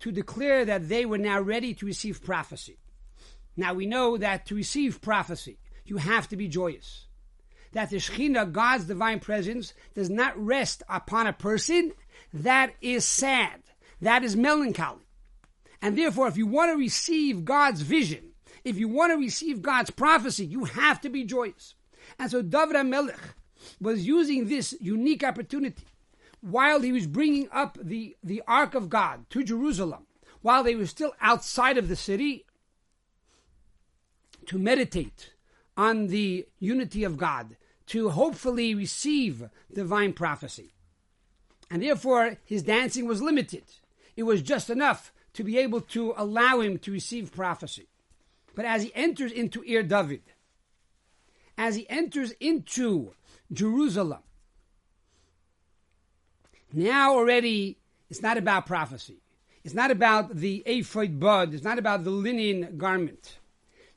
to 0.00 0.12
declare 0.12 0.64
that 0.64 0.88
they 0.88 1.06
were 1.06 1.18
now 1.18 1.40
ready 1.40 1.74
to 1.74 1.86
receive 1.86 2.22
prophecy. 2.22 2.78
Now 3.56 3.74
we 3.74 3.86
know 3.86 4.16
that 4.16 4.46
to 4.46 4.54
receive 4.54 5.00
prophecy, 5.00 5.58
you 5.84 5.98
have 5.98 6.28
to 6.28 6.36
be 6.36 6.48
joyous 6.48 7.06
that 7.74 7.90
the 7.90 7.96
Shekhinah, 7.96 8.52
God's 8.52 8.84
divine 8.84 9.20
presence, 9.20 9.74
does 9.94 10.08
not 10.08 10.38
rest 10.38 10.82
upon 10.88 11.26
a 11.26 11.32
person, 11.32 11.92
that 12.32 12.72
is 12.80 13.04
sad. 13.04 13.60
That 14.00 14.24
is 14.24 14.36
melancholy. 14.36 15.06
And 15.82 15.98
therefore, 15.98 16.28
if 16.28 16.36
you 16.36 16.46
want 16.46 16.72
to 16.72 16.78
receive 16.78 17.44
God's 17.44 17.82
vision, 17.82 18.30
if 18.64 18.78
you 18.78 18.88
want 18.88 19.12
to 19.12 19.18
receive 19.18 19.60
God's 19.60 19.90
prophecy, 19.90 20.46
you 20.46 20.64
have 20.64 21.00
to 21.02 21.10
be 21.10 21.24
joyous. 21.24 21.74
And 22.18 22.30
so 22.30 22.42
David 22.42 22.76
HaMelech 22.76 23.34
was 23.80 24.06
using 24.06 24.48
this 24.48 24.74
unique 24.80 25.24
opportunity 25.24 25.84
while 26.44 26.82
he 26.82 26.92
was 26.92 27.06
bringing 27.06 27.48
up 27.50 27.78
the, 27.80 28.14
the 28.22 28.42
Ark 28.46 28.74
of 28.74 28.90
God 28.90 29.24
to 29.30 29.42
Jerusalem, 29.42 30.06
while 30.42 30.62
they 30.62 30.74
were 30.74 30.84
still 30.84 31.14
outside 31.18 31.78
of 31.78 31.88
the 31.88 31.96
city, 31.96 32.44
to 34.44 34.58
meditate 34.58 35.32
on 35.74 36.08
the 36.08 36.46
unity 36.58 37.02
of 37.02 37.16
God 37.16 37.56
to 37.86 38.10
hopefully 38.10 38.74
receive 38.74 39.48
divine 39.72 40.12
prophecy. 40.12 40.74
And 41.70 41.82
therefore, 41.82 42.36
his 42.44 42.62
dancing 42.62 43.06
was 43.06 43.22
limited. 43.22 43.64
It 44.14 44.24
was 44.24 44.42
just 44.42 44.68
enough 44.68 45.14
to 45.32 45.44
be 45.44 45.56
able 45.56 45.80
to 45.80 46.12
allow 46.14 46.60
him 46.60 46.78
to 46.80 46.92
receive 46.92 47.32
prophecy. 47.32 47.88
But 48.54 48.66
as 48.66 48.82
he 48.82 48.92
enters 48.94 49.32
into 49.32 49.64
Ir 49.64 49.82
David, 49.82 50.22
as 51.56 51.76
he 51.76 51.88
enters 51.88 52.32
into 52.32 53.12
Jerusalem, 53.50 54.20
now 56.74 57.14
already 57.14 57.78
it's 58.10 58.22
not 58.22 58.36
about 58.36 58.66
prophecy. 58.66 59.22
It's 59.62 59.74
not 59.74 59.90
about 59.90 60.36
the 60.36 60.62
ephod 60.66 61.18
bud. 61.18 61.54
It's 61.54 61.64
not 61.64 61.78
about 61.78 62.04
the 62.04 62.10
linen 62.10 62.76
garment. 62.76 63.38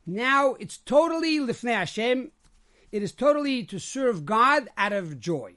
Now 0.05 0.53
it's 0.55 0.77
totally 0.77 1.39
lifnei 1.39 1.73
Hashem. 1.73 2.31
It 2.91 3.03
is 3.03 3.11
totally 3.11 3.63
to 3.65 3.79
serve 3.79 4.25
God 4.25 4.69
out 4.77 4.93
of 4.93 5.19
joy. 5.19 5.55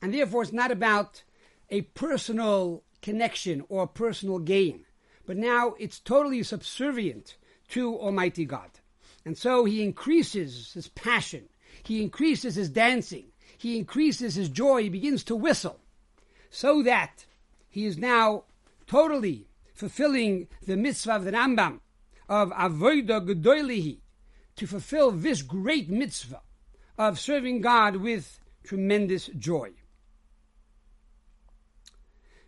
And 0.00 0.14
therefore 0.14 0.42
it's 0.42 0.52
not 0.52 0.70
about 0.70 1.22
a 1.68 1.82
personal 1.82 2.82
connection 3.02 3.64
or 3.68 3.86
personal 3.86 4.38
gain. 4.38 4.84
But 5.26 5.36
now 5.36 5.74
it's 5.78 5.98
totally 5.98 6.42
subservient 6.42 7.36
to 7.68 7.98
Almighty 7.98 8.44
God. 8.44 8.70
And 9.24 9.36
so 9.36 9.64
he 9.64 9.82
increases 9.82 10.72
his 10.72 10.88
passion. 10.88 11.48
He 11.82 12.02
increases 12.02 12.54
his 12.54 12.70
dancing. 12.70 13.26
He 13.58 13.78
increases 13.78 14.34
his 14.34 14.48
joy. 14.48 14.84
He 14.84 14.88
begins 14.88 15.24
to 15.24 15.36
whistle 15.36 15.79
so 16.50 16.82
that 16.82 17.26
he 17.68 17.86
is 17.86 17.96
now 17.96 18.44
totally 18.86 19.46
fulfilling 19.72 20.48
the 20.66 20.76
mitzvah 20.76 21.16
of 21.16 21.24
the 21.24 21.30
Rambam 21.30 21.80
of 22.28 22.50
Avodah 22.50 23.26
Gedoilihi 23.26 23.98
to 24.56 24.66
fulfill 24.66 25.10
this 25.10 25.42
great 25.42 25.88
mitzvah 25.88 26.42
of 26.98 27.18
serving 27.18 27.60
God 27.60 27.96
with 27.96 28.40
tremendous 28.64 29.28
joy. 29.38 29.70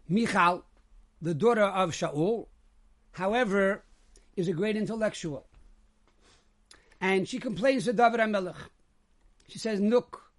Michal, 0.08 0.64
the 1.22 1.32
daughter 1.32 1.62
of 1.62 1.92
Shaul, 1.92 2.48
however, 3.12 3.82
is 4.36 4.48
a 4.48 4.52
great 4.52 4.76
intellectual. 4.76 5.46
And 7.00 7.26
she 7.28 7.38
complains 7.38 7.84
to 7.84 7.92
David 7.92 8.20
HaMelech. 8.20 8.56
She 9.48 9.58
says, 9.58 9.80
Look, 9.80 10.30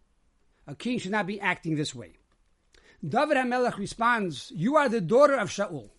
a 0.68 0.76
king 0.76 1.00
should 1.00 1.12
not 1.12 1.28
be 1.28 1.40
acting 1.42 1.76
this 1.76 1.96
way. 1.96 2.14
David 3.08 3.36
HaMelech 3.36 3.78
responds, 3.78 4.52
You 4.56 4.78
are 4.78 4.88
the 4.88 5.02
daughter 5.02 5.36
of 5.36 5.50
Shaul. 5.50 5.90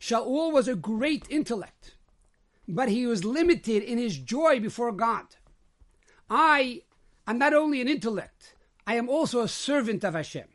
Shaul 0.00 0.52
was 0.52 0.66
a 0.66 0.74
great 0.74 1.26
intellect, 1.30 1.94
but 2.66 2.88
he 2.88 3.06
was 3.06 3.24
limited 3.24 3.84
in 3.84 3.98
his 3.98 4.18
joy 4.18 4.58
before 4.58 4.90
God. 4.90 5.26
I 6.28 6.82
am 7.26 7.38
not 7.38 7.54
only 7.54 7.80
an 7.80 7.88
intellect, 7.88 8.54
I 8.84 8.94
am 8.94 9.08
also 9.08 9.42
a 9.42 9.48
servant 9.48 10.02
of 10.02 10.14
Hashem. 10.14 10.48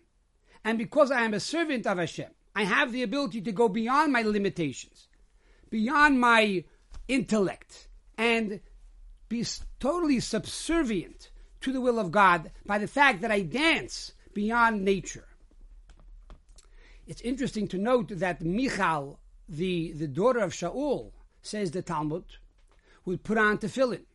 And 0.65 0.77
because 0.77 1.11
I 1.11 1.21
am 1.21 1.33
a 1.33 1.39
servant 1.39 1.87
of 1.87 1.97
Hashem, 1.97 2.31
I 2.55 2.63
have 2.65 2.91
the 2.91 3.03
ability 3.03 3.41
to 3.41 3.51
go 3.51 3.69
beyond 3.69 4.11
my 4.11 4.21
limitations, 4.21 5.07
beyond 5.69 6.19
my 6.19 6.65
intellect, 7.07 7.87
and 8.17 8.59
be 9.29 9.45
totally 9.79 10.19
subservient 10.19 11.31
to 11.61 11.71
the 11.71 11.81
will 11.81 11.99
of 11.99 12.11
God 12.11 12.51
by 12.65 12.77
the 12.77 12.87
fact 12.87 13.21
that 13.21 13.31
I 13.31 13.41
dance 13.41 14.11
beyond 14.33 14.83
nature. 14.83 15.25
It's 17.05 17.21
interesting 17.21 17.67
to 17.69 17.77
note 17.77 18.09
that 18.09 18.41
Michal, 18.41 19.19
the, 19.49 19.91
the 19.91 20.07
daughter 20.07 20.39
of 20.39 20.53
Shaul, 20.53 21.11
says 21.41 21.71
the 21.71 21.81
Talmud, 21.81 22.23
would 23.05 23.23
put 23.23 23.37
on 23.37 23.57
tefillin. 23.57 24.05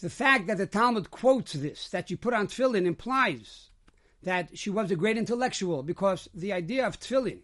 The 0.00 0.08
fact 0.08 0.46
that 0.46 0.56
the 0.56 0.66
Talmud 0.66 1.10
quotes 1.10 1.52
this, 1.52 1.88
that 1.90 2.08
she 2.08 2.16
put 2.16 2.32
on 2.32 2.46
tefillin, 2.46 2.86
implies 2.86 3.70
that 4.22 4.56
she 4.56 4.70
was 4.70 4.90
a 4.90 4.96
great 4.96 5.18
intellectual, 5.18 5.82
because 5.82 6.28
the 6.32 6.52
idea 6.52 6.86
of 6.86 6.98
tefillin 6.98 7.40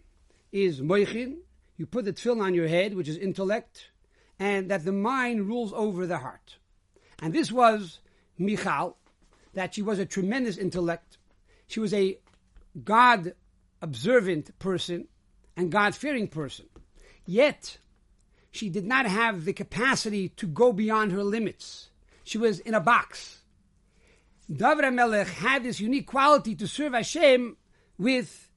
is 0.51 0.81
moichin, 0.81 1.37
you 1.77 1.85
put 1.85 2.05
the 2.05 2.13
tefillin 2.13 2.41
on 2.41 2.53
your 2.55 2.67
head, 2.67 2.95
which 2.95 3.07
is 3.07 3.17
intellect, 3.17 3.91
and 4.39 4.71
that 4.71 4.85
the 4.85 4.91
mind 4.91 5.47
rules 5.47 5.71
over 5.73 6.07
the 6.07 6.17
heart. 6.17 6.57
And 7.19 7.33
this 7.33 7.51
was 7.51 7.99
Michal, 8.39 8.97
that 9.53 9.75
she 9.75 9.81
was 9.81 9.99
a 9.99 10.05
tremendous 10.05 10.57
intellect. 10.57 11.17
She 11.67 11.79
was 11.79 11.93
a 11.93 12.17
God 12.83 13.33
observant 13.81 14.57
person 14.59 15.07
and 15.55 15.71
God 15.71 15.95
fearing 15.95 16.27
person. 16.27 16.65
Yet, 17.25 17.77
she 18.51 18.69
did 18.69 18.85
not 18.85 19.05
have 19.05 19.45
the 19.45 19.53
capacity 19.53 20.29
to 20.29 20.47
go 20.47 20.73
beyond 20.73 21.11
her 21.11 21.23
limits. 21.23 21.89
She 22.23 22.37
was 22.37 22.59
in 22.59 22.73
a 22.73 22.79
box. 22.79 23.41
David 24.51 24.85
HaMelech 24.85 25.27
had 25.27 25.63
this 25.63 25.79
unique 25.79 26.07
quality 26.07 26.55
to 26.55 26.67
serve 26.67 26.93
Hashem 26.93 27.57
with 27.97 28.49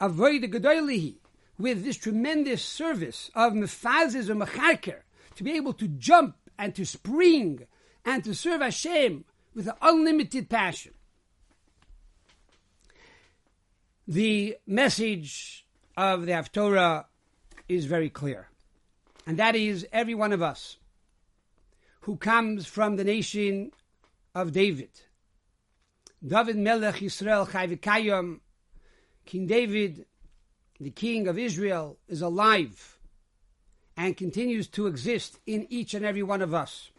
avoid 0.00 0.42
gedoylihi, 0.42 1.16
with 1.58 1.84
this 1.84 1.96
tremendous 1.96 2.62
service 2.62 3.30
of 3.34 3.52
mefazes 3.52 4.28
or 4.28 4.34
mecharker, 4.34 5.00
to 5.36 5.44
be 5.44 5.52
able 5.52 5.72
to 5.74 5.88
jump 5.88 6.36
and 6.58 6.74
to 6.74 6.84
spring 6.84 7.66
and 8.04 8.22
to 8.24 8.34
serve 8.34 8.60
Hashem 8.60 9.24
with 9.54 9.68
an 9.68 9.74
unlimited 9.80 10.48
passion. 10.48 10.92
The 14.10 14.56
message 14.66 15.64
of 15.96 16.26
the 16.26 16.32
Haftorah 16.32 17.04
is 17.68 17.84
very 17.84 18.10
clear. 18.10 18.48
And 19.24 19.38
that 19.38 19.54
is 19.54 19.86
every 19.92 20.16
one 20.16 20.32
of 20.32 20.42
us 20.42 20.78
who 22.00 22.16
comes 22.16 22.66
from 22.66 22.96
the 22.96 23.04
nation 23.04 23.70
of 24.34 24.50
David. 24.50 24.90
David 26.26 26.56
Melech 26.56 26.96
Yisrael 26.96 27.48
Chayvikayim, 27.48 28.40
King 29.26 29.46
David, 29.46 30.06
the 30.80 30.90
king 30.90 31.28
of 31.28 31.38
Israel, 31.38 31.96
is 32.08 32.20
alive 32.20 32.98
and 33.96 34.16
continues 34.16 34.66
to 34.70 34.88
exist 34.88 35.38
in 35.46 35.68
each 35.70 35.94
and 35.94 36.04
every 36.04 36.24
one 36.24 36.42
of 36.42 36.52
us. 36.52 36.90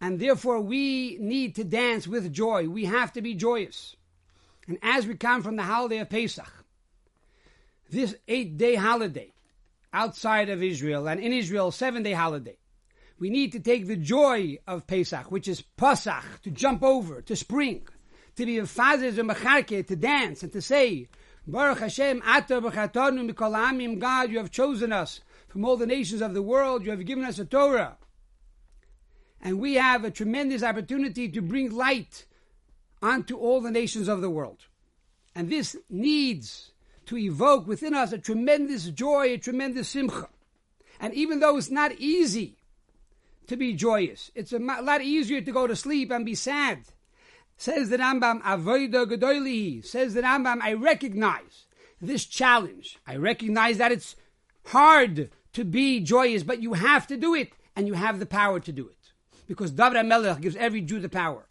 And 0.00 0.18
therefore, 0.18 0.58
we 0.58 1.18
need 1.20 1.54
to 1.54 1.62
dance 1.62 2.08
with 2.08 2.32
joy. 2.32 2.68
We 2.68 2.86
have 2.86 3.12
to 3.12 3.22
be 3.22 3.36
joyous. 3.36 3.94
And 4.68 4.78
as 4.82 5.06
we 5.06 5.14
come 5.16 5.42
from 5.42 5.56
the 5.56 5.62
holiday 5.62 5.98
of 5.98 6.10
Pesach, 6.10 6.64
this 7.90 8.14
eight 8.28 8.56
day 8.56 8.74
holiday 8.74 9.32
outside 9.92 10.48
of 10.48 10.62
Israel 10.62 11.08
and 11.08 11.20
in 11.20 11.32
Israel, 11.32 11.70
seven 11.70 12.02
day 12.02 12.12
holiday, 12.12 12.56
we 13.18 13.30
need 13.30 13.52
to 13.52 13.60
take 13.60 13.86
the 13.86 13.96
joy 13.96 14.58
of 14.66 14.86
Pesach, 14.86 15.30
which 15.30 15.46
is 15.46 15.62
Pasach, 15.78 16.40
to 16.42 16.50
jump 16.50 16.82
over, 16.82 17.22
to 17.22 17.36
spring, 17.36 17.86
to 18.36 18.46
be 18.46 18.58
a 18.58 18.62
fazes 18.62 19.18
and 19.18 19.30
mecharke, 19.30 19.86
to 19.86 19.96
dance 19.96 20.42
and 20.42 20.52
to 20.52 20.62
say, 20.62 21.08
Baruch 21.46 21.80
Hashem, 21.80 22.22
Ata 22.24 22.60
b'chatonu 22.60 23.30
mikol 23.30 23.54
amim, 23.54 23.98
God, 23.98 24.30
you 24.30 24.38
have 24.38 24.50
chosen 24.50 24.92
us 24.92 25.20
from 25.48 25.64
all 25.64 25.76
the 25.76 25.86
nations 25.86 26.22
of 26.22 26.34
the 26.34 26.42
world, 26.42 26.84
you 26.84 26.90
have 26.90 27.04
given 27.04 27.24
us 27.24 27.38
a 27.38 27.44
Torah. 27.44 27.96
And 29.40 29.60
we 29.60 29.74
have 29.74 30.04
a 30.04 30.10
tremendous 30.10 30.62
opportunity 30.62 31.28
to 31.28 31.42
bring 31.42 31.70
light 31.70 32.26
onto 33.02 33.36
all 33.36 33.60
the 33.60 33.70
nations 33.70 34.08
of 34.08 34.20
the 34.20 34.30
world. 34.30 34.66
And 35.34 35.50
this 35.50 35.76
needs 35.90 36.72
to 37.06 37.18
evoke 37.18 37.66
within 37.66 37.94
us 37.94 38.12
a 38.12 38.18
tremendous 38.18 38.86
joy, 38.86 39.32
a 39.32 39.38
tremendous 39.38 39.88
simcha. 39.88 40.28
And 41.00 41.12
even 41.14 41.40
though 41.40 41.56
it's 41.56 41.70
not 41.70 41.92
easy 41.92 42.58
to 43.48 43.56
be 43.56 43.74
joyous, 43.74 44.30
it's 44.34 44.52
a 44.52 44.58
lot 44.58 45.02
easier 45.02 45.40
to 45.40 45.52
go 45.52 45.66
to 45.66 45.74
sleep 45.74 46.10
and 46.12 46.24
be 46.24 46.34
sad. 46.34 46.82
Says 47.56 47.90
the 47.90 47.98
Rambam, 47.98 48.40
Avoida 48.42 49.06
Gedoilihi, 49.06 49.84
says 49.84 50.14
the 50.14 50.22
Rambam, 50.22 50.60
I 50.62 50.74
recognize 50.74 51.66
this 52.00 52.24
challenge. 52.24 52.98
I 53.06 53.16
recognize 53.16 53.78
that 53.78 53.92
it's 53.92 54.16
hard 54.66 55.30
to 55.52 55.64
be 55.64 56.00
joyous, 56.00 56.42
but 56.42 56.62
you 56.62 56.74
have 56.74 57.06
to 57.08 57.16
do 57.16 57.34
it, 57.34 57.52
and 57.76 57.86
you 57.86 57.94
have 57.94 58.18
the 58.18 58.26
power 58.26 58.60
to 58.60 58.72
do 58.72 58.88
it. 58.88 59.12
Because 59.46 59.70
David 59.70 60.06
Melech 60.06 60.40
gives 60.40 60.56
every 60.56 60.80
Jew 60.80 61.00
the 61.00 61.08
power. 61.08 61.46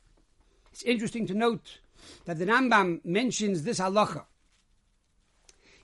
It's 0.72 0.84
interesting 0.84 1.28
to 1.28 1.34
note 1.34 1.80
that 2.26 2.40
the 2.40 2.46
Rambam 2.46 3.04
mentions 3.04 3.64
this 3.64 3.80
halacha 3.80 4.26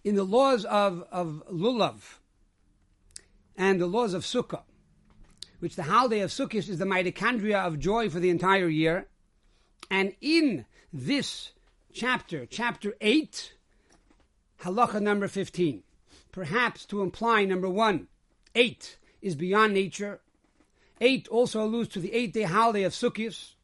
in 0.03 0.15
the 0.15 0.23
laws 0.23 0.63
of, 0.65 1.03
of 1.11 1.43
Lulav 1.51 2.19
and 3.57 3.81
the 3.81 3.87
laws 3.87 4.13
of 4.13 4.23
Sukkah, 4.23 4.61
which 5.59 5.75
the 5.75 5.83
holiday 5.83 6.21
of 6.21 6.31
Sukkot 6.31 6.69
is 6.69 6.77
the 6.77 6.85
mitochondria 6.85 7.65
of 7.65 7.79
joy 7.79 8.09
for 8.09 8.19
the 8.19 8.29
entire 8.29 8.69
year. 8.69 9.07
And 9.91 10.13
in 10.21 10.65
this 10.93 11.51
chapter, 11.93 12.45
chapter 12.45 12.95
8, 13.01 13.53
halacha 14.61 15.01
number 15.01 15.27
15, 15.27 15.83
perhaps 16.31 16.85
to 16.85 17.01
imply 17.01 17.43
number 17.43 17.69
one, 17.69 18.07
8 18.55 18.97
is 19.21 19.35
beyond 19.35 19.73
nature. 19.73 20.21
8 21.01 21.27
also 21.27 21.63
alludes 21.63 21.89
to 21.89 21.99
the 21.99 22.13
eight 22.13 22.33
day 22.33 22.43
holiday 22.43 22.83
of 22.83 22.93
Sukkot 22.93 23.55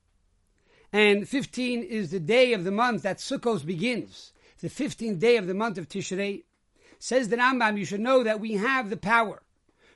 and 0.94 1.28
15 1.28 1.82
is 1.82 2.12
the 2.12 2.20
day 2.20 2.54
of 2.54 2.64
the 2.64 2.72
month 2.72 3.02
that 3.02 3.18
Sukkot 3.18 3.66
begins, 3.66 4.32
the 4.60 4.70
15th 4.70 5.18
day 5.18 5.38
of 5.38 5.48
the 5.48 5.56
month 5.56 5.80
of 5.80 5.90
Tishrei. 5.90 6.44
Says 7.00 7.30
the 7.30 7.36
Rambam, 7.36 7.80
you 7.80 7.84
should 7.84 8.00
know 8.00 8.24
that 8.24 8.40
we 8.40 8.54
have 8.54 8.92
the 8.92 8.96
power 8.96 9.42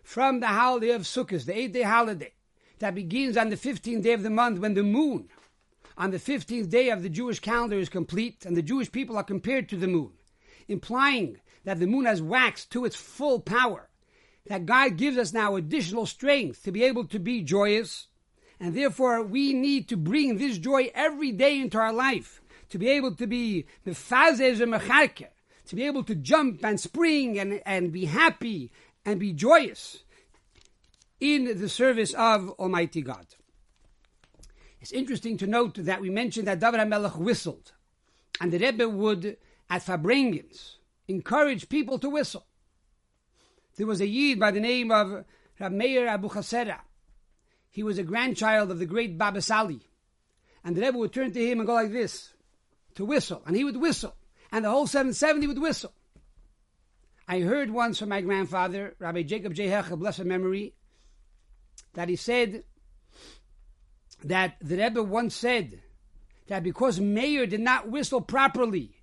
from 0.03 0.39
the 0.39 0.47
holiday 0.47 0.89
of 0.89 1.03
Sukkot, 1.03 1.45
the 1.45 1.55
eight 1.55 1.71
day 1.71 1.83
holiday, 1.83 2.33
that 2.79 2.95
begins 2.95 3.37
on 3.37 3.49
the 3.49 3.55
15th 3.55 4.01
day 4.01 4.13
of 4.13 4.23
the 4.23 4.31
month 4.31 4.59
when 4.59 4.73
the 4.73 4.81
moon 4.81 5.29
on 5.99 6.09
the 6.09 6.17
15th 6.17 6.69
day 6.69 6.89
of 6.89 7.03
the 7.03 7.09
Jewish 7.09 7.39
calendar 7.39 7.77
is 7.77 7.89
complete 7.89 8.43
and 8.43 8.57
the 8.57 8.63
Jewish 8.63 8.91
people 8.91 9.17
are 9.17 9.23
compared 9.23 9.69
to 9.69 9.77
the 9.77 9.87
moon, 9.87 10.13
implying 10.67 11.37
that 11.63 11.79
the 11.79 11.87
moon 11.87 12.05
has 12.05 12.23
waxed 12.23 12.71
to 12.71 12.85
its 12.85 12.95
full 12.95 13.39
power, 13.39 13.87
that 14.47 14.65
God 14.65 14.97
gives 14.97 15.17
us 15.17 15.31
now 15.31 15.55
additional 15.55 16.07
strength 16.07 16.63
to 16.63 16.71
be 16.71 16.83
able 16.83 17.05
to 17.05 17.19
be 17.19 17.43
joyous, 17.43 18.07
and 18.59 18.75
therefore 18.75 19.23
we 19.23 19.53
need 19.53 19.87
to 19.89 19.97
bring 19.97 20.37
this 20.37 20.57
joy 20.57 20.91
every 20.93 21.31
day 21.31 21.59
into 21.61 21.77
our 21.77 21.93
life, 21.93 22.41
to 22.69 22.77
be 22.77 22.89
able 22.89 23.15
to 23.15 23.27
be 23.27 23.65
mefazez 23.85 24.61
and 24.61 24.73
to 25.67 25.75
be 25.75 25.83
able 25.83 26.03
to 26.03 26.15
jump 26.15 26.63
and 26.63 26.79
spring 26.79 27.37
and, 27.37 27.61
and 27.65 27.91
be 27.91 28.05
happy 28.05 28.71
and 29.05 29.19
be 29.19 29.33
joyous 29.33 30.03
in 31.19 31.59
the 31.59 31.69
service 31.69 32.13
of 32.13 32.49
Almighty 32.51 33.01
God. 33.01 33.25
It's 34.79 34.91
interesting 34.91 35.37
to 35.37 35.47
note 35.47 35.75
that 35.75 36.01
we 36.01 36.09
mentioned 36.09 36.47
that 36.47 36.59
David 36.59 36.79
HaMelech 36.79 37.17
whistled, 37.17 37.73
and 38.39 38.51
the 38.51 38.59
Rebbe 38.59 38.87
would, 38.87 39.37
at 39.69 39.85
Farbrengens, 39.85 40.75
encourage 41.07 41.67
people 41.67 41.99
to 41.99 42.09
whistle. 42.09 42.45
There 43.75 43.87
was 43.87 44.01
a 44.01 44.07
Yid 44.07 44.39
by 44.39 44.51
the 44.51 44.59
name 44.59 44.91
of 44.91 45.25
Rab 45.59 45.71
Meir 45.71 46.07
Abu 46.07 46.29
Chasera. 46.29 46.81
He 47.77 47.83
was 47.83 47.99
a 47.99 48.03
grandchild 48.03 48.71
of 48.71 48.79
the 48.79 48.87
great 48.87 49.19
Baba 49.19 49.39
Sali. 49.39 49.81
And 50.63 50.75
the 50.75 50.81
Rebbe 50.81 50.97
would 50.97 51.13
turn 51.13 51.31
to 51.31 51.45
him 51.45 51.59
and 51.59 51.67
go 51.67 51.75
like 51.75 51.91
this, 51.91 52.33
to 52.95 53.05
whistle. 53.05 53.43
And 53.45 53.55
he 53.55 53.63
would 53.63 53.77
whistle. 53.77 54.15
And 54.51 54.65
the 54.65 54.71
whole 54.71 54.87
770 54.87 55.45
would 55.45 55.61
whistle. 55.61 55.93
I 57.27 57.41
heard 57.41 57.69
once 57.69 57.99
from 57.99 58.09
my 58.09 58.21
grandfather, 58.21 58.95
Rabbi 58.97 59.21
Jacob 59.21 59.53
J. 59.53 59.67
Hecht, 59.67 59.91
blessed 59.91 60.25
memory, 60.25 60.73
that 61.93 62.09
he 62.09 62.15
said 62.15 62.63
that 64.23 64.55
the 64.59 64.77
Rebbe 64.77 65.03
once 65.03 65.35
said 65.35 65.79
that 66.47 66.63
because 66.63 66.99
Meir 66.99 67.45
did 67.45 67.61
not 67.61 67.91
whistle 67.91 68.21
properly 68.21 68.95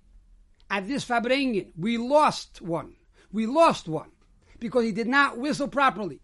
at 0.69 0.85
this 0.85 1.05
Farbrengen, 1.05 1.71
we 1.77 1.97
lost 1.97 2.61
one. 2.61 2.97
We 3.31 3.45
lost 3.45 3.87
one 3.87 4.11
because 4.59 4.83
he 4.83 4.91
did 4.91 5.07
not 5.07 5.37
whistle 5.37 5.69
properly. 5.69 6.19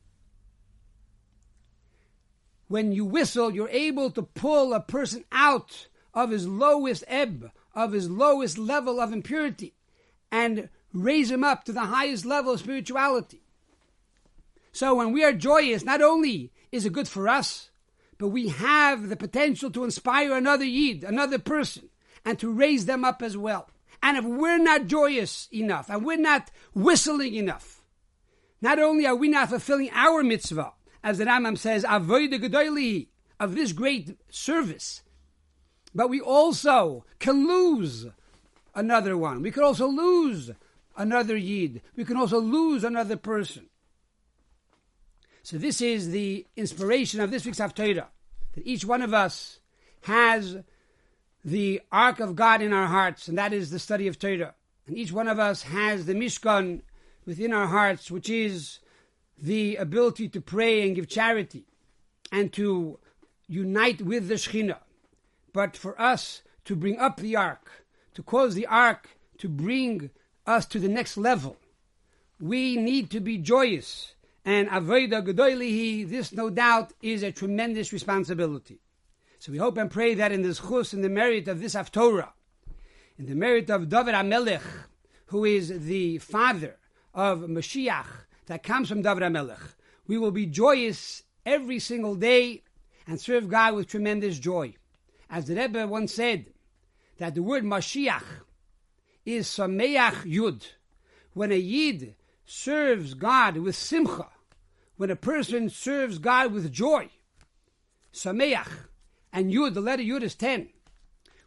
When 2.72 2.94
you 2.94 3.04
whistle, 3.04 3.54
you're 3.54 3.68
able 3.68 4.12
to 4.12 4.24
pull 4.24 4.74
a 4.74 4.80
person 4.80 5.26
out 5.30 5.88
of 6.14 6.30
his 6.30 6.48
lowest 6.48 7.04
ebb, 7.06 7.52
of 7.76 7.92
his 7.92 8.10
lowest 8.10 8.58
level 8.58 9.02
of 9.02 9.12
impurity, 9.12 9.74
and 10.32 10.70
raise 10.94 11.30
him 11.30 11.44
up 11.44 11.66
to 11.66 11.74
the 11.74 11.82
highest 11.82 12.24
level 12.24 12.54
of 12.54 12.62
spirituality. 12.62 13.42
So 14.72 14.96
when 14.96 15.12
we 15.12 15.22
are 15.22 15.34
joyous, 15.34 15.84
not 15.84 16.02
only 16.02 16.54
is 16.72 16.86
it 16.86 16.94
good 16.94 17.10
for 17.10 17.28
us, 17.28 17.72
but 18.18 18.30
we 18.30 18.48
have 18.48 19.10
the 19.10 19.18
potential 19.18 19.70
to 19.72 19.84
inspire 19.84 20.34
another 20.34 20.64
Yid, 20.64 21.04
another 21.04 21.40
person, 21.40 21.90
and 22.24 22.40
to 22.40 22.54
raise 22.54 22.86
them 22.86 23.04
up 23.04 23.22
as 23.22 23.36
well. 23.36 23.70
And 24.02 24.16
if 24.16 24.24
we're 24.24 24.60
not 24.60 24.88
joyous 24.88 25.50
enough, 25.52 25.90
and 25.90 26.06
we're 26.06 26.16
not 26.16 26.50
whistling 26.74 27.36
enough, 27.36 27.84
not 28.62 28.80
only 28.80 29.06
are 29.06 29.16
we 29.16 29.28
not 29.28 29.50
fulfilling 29.50 29.90
our 29.92 30.24
mitzvah, 30.24 30.72
as 31.04 31.18
the 31.18 31.26
Rambam 31.26 31.58
says, 31.58 31.86
avoid 31.88 32.32
the 32.32 33.08
of 33.40 33.56
this 33.56 33.72
great 33.72 34.18
service, 34.30 35.02
but 35.94 36.10
we 36.10 36.22
also 36.22 37.06
can 37.20 37.48
lose 37.48 38.06
another 38.76 39.18
one. 39.18 39.42
We 39.42 39.52
could 39.52 39.64
also 39.64 39.88
lose 39.88 40.52
another 40.96 41.36
Yid. 41.36 41.82
We 41.96 42.06
can 42.06 42.18
also 42.18 42.40
lose 42.40 42.84
another 42.84 43.18
person. 43.18 43.68
So 45.44 45.58
this 45.58 45.82
is 45.82 46.12
the 46.12 46.46
inspiration 46.56 47.20
of 47.20 47.32
this 47.32 47.46
week's 47.46 47.60
Haftarah, 47.60 48.08
that 48.54 48.68
each 48.68 48.86
one 48.86 49.02
of 49.02 49.14
us 49.14 49.60
has 50.02 50.58
the 51.44 51.82
Ark 51.92 52.20
of 52.20 52.36
God 52.36 52.62
in 52.62 52.74
our 52.74 52.88
hearts, 52.88 53.28
and 53.28 53.38
that 53.38 53.54
is 53.54 53.72
the 53.72 53.80
study 53.80 54.08
of 54.08 54.20
Torah. 54.20 54.54
And 54.86 54.98
each 54.98 55.12
one 55.12 55.28
of 55.28 55.40
us 55.40 55.64
has 55.64 56.06
the 56.06 56.14
Mishkan 56.14 56.82
within 57.26 57.54
our 57.54 57.68
hearts, 57.68 58.12
which 58.12 58.30
is 58.30 58.80
the 59.42 59.76
ability 59.76 60.30
to 60.30 60.40
pray 60.40 60.86
and 60.86 60.96
give 60.96 61.10
charity 61.10 61.66
and 62.32 62.54
to 62.54 63.00
unite 63.48 64.02
with 64.02 64.28
the 64.28 64.36
Shekhinah. 64.36 64.80
But 65.52 65.76
for 65.76 66.00
us 66.00 66.44
to 66.66 66.76
bring 66.76 66.98
up 67.00 67.18
the 67.18 67.36
Ark, 67.36 67.86
to 68.14 68.24
cause 68.24 68.56
the 68.56 68.68
Ark 68.68 69.10
to 69.40 69.50
bring 69.50 70.12
us 70.46 70.66
to 70.68 70.80
the 70.80 70.88
next 70.88 71.18
level, 71.18 71.58
we 72.40 72.78
need 72.78 73.10
to 73.12 73.20
be 73.20 73.38
joyous 73.38 74.14
and 74.44 74.70
Avodah 74.70 75.26
Gedoylihi, 75.26 76.10
this 76.10 76.32
no 76.32 76.50
doubt 76.50 76.94
is 77.02 77.22
a 77.22 77.32
tremendous 77.32 77.94
responsibility. 77.94 78.80
So 79.38 79.52
we 79.52 79.60
hope 79.60 79.78
and 79.78 79.90
pray 79.90 80.16
that 80.16 80.32
in 80.32 80.42
this 80.42 80.60
chus, 80.60 80.94
in 80.94 81.02
the 81.02 81.10
merit 81.10 81.48
of 81.48 81.60
this 81.60 81.76
Haftorah, 81.76 82.30
in 83.18 83.28
the 83.28 83.36
merit 83.36 83.70
of 83.70 83.90
David 83.90 84.16
HaMelech, 84.16 84.62
who 85.28 85.46
is 85.46 85.86
the 85.86 86.18
father 86.18 86.78
of 87.14 87.42
Mashiach 87.42 88.06
that 88.52 88.64
comes 88.64 88.90
from 88.90 89.02
David 89.02 89.24
HaMelech, 89.24 89.76
we 90.08 90.18
will 90.18 90.32
be 90.32 90.46
joyous 90.46 91.24
every 91.46 91.80
single 91.80 92.16
day 92.16 92.64
and 93.08 93.18
serve 93.18 93.48
God 93.48 93.76
with 93.76 93.88
tremendous 93.88 94.40
joy. 94.40 94.76
As 95.30 95.46
the 95.46 95.56
Rebbe 95.56 95.88
once 95.88 96.14
said, 96.14 96.48
that 97.18 97.34
the 97.34 97.44
word 97.44 97.64
Mashiach 97.64 98.26
is 99.26 99.48
Sameach 99.48 100.30
Yud. 100.30 100.68
When 101.32 101.54
a 101.54 101.58
Yid 101.58 102.16
serves 102.44 103.14
God 103.14 103.56
with 103.56 103.74
simcha, 103.74 104.28
when 104.98 105.10
a 105.10 105.16
person 105.16 105.70
serves 105.70 106.18
God 106.18 106.52
with 106.52 106.74
joy, 106.74 107.10
sameach, 108.14 108.68
and 109.32 109.54
yud, 109.54 109.76
the 109.76 109.80
letter 109.80 110.04
yud 110.04 110.24
is 110.24 110.36
ten, 110.36 110.68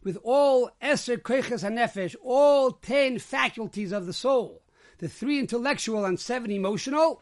with 0.03 0.17
all 0.23 0.71
eser 0.81 1.21
Kreches, 1.21 1.63
and 1.63 1.77
Nefesh, 1.77 2.15
all 2.23 2.71
ten 2.71 3.19
faculties 3.19 3.91
of 3.91 4.07
the 4.07 4.13
soul, 4.13 4.63
the 4.99 5.09
three 5.09 5.39
intellectual 5.39 6.05
and 6.05 6.19
seven 6.19 6.51
emotional, 6.51 7.21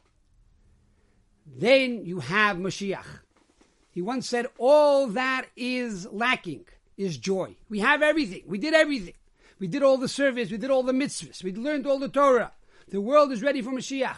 then 1.45 2.05
you 2.05 2.19
have 2.19 2.57
Mashiach. 2.57 3.19
He 3.89 4.01
once 4.01 4.27
said, 4.27 4.47
all 4.57 5.07
that 5.07 5.47
is 5.55 6.07
lacking 6.12 6.65
is 6.97 7.17
joy. 7.17 7.55
We 7.69 7.79
have 7.79 8.01
everything. 8.01 8.43
We 8.45 8.57
did 8.57 8.73
everything. 8.73 9.13
We 9.59 9.67
did 9.67 9.83
all 9.83 9.97
the 9.97 10.07
service. 10.07 10.51
We 10.51 10.57
did 10.57 10.71
all 10.71 10.83
the 10.83 10.93
mitzvahs. 10.93 11.43
We 11.43 11.53
learned 11.53 11.88
all 11.88 11.99
the 11.99 12.09
Torah. 12.09 12.51
The 12.89 13.01
world 13.01 13.31
is 13.31 13.41
ready 13.41 13.62
for 13.62 13.71
Mashiach. 13.71 14.17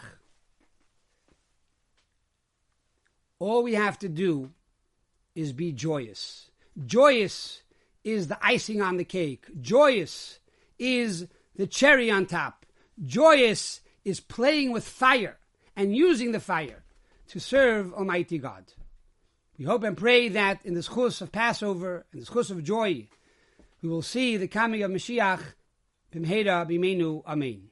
All 3.38 3.62
we 3.62 3.74
have 3.74 3.98
to 4.00 4.08
do 4.08 4.50
is 5.34 5.52
be 5.52 5.72
joyous. 5.72 6.50
Joyous 6.84 7.62
is 8.02 8.28
the 8.28 8.38
icing 8.44 8.80
on 8.80 8.96
the 8.96 9.04
cake. 9.04 9.46
Joyous 9.60 10.40
is 10.78 11.26
the 11.54 11.66
cherry 11.66 12.10
on 12.10 12.26
top. 12.26 12.65
Joyous 13.04 13.80
is 14.04 14.20
playing 14.20 14.72
with 14.72 14.86
fire 14.86 15.36
and 15.74 15.94
using 15.94 16.32
the 16.32 16.40
fire 16.40 16.84
to 17.28 17.40
serve 17.40 17.92
Almighty 17.92 18.38
God. 18.38 18.64
We 19.58 19.64
hope 19.64 19.84
and 19.84 19.96
pray 19.96 20.28
that 20.30 20.64
in 20.64 20.74
this 20.74 20.88
chus 20.88 21.20
of 21.20 21.32
Passover, 21.32 22.06
in 22.12 22.20
this 22.20 22.28
chus 22.28 22.50
of 22.50 22.62
joy, 22.62 23.08
we 23.82 23.88
will 23.88 24.02
see 24.02 24.36
the 24.36 24.48
coming 24.48 24.82
of 24.82 24.90
Mashiach. 24.90 25.42
Bimheda 26.12 26.68
bimenu. 26.68 27.22
Amen. 27.26 27.68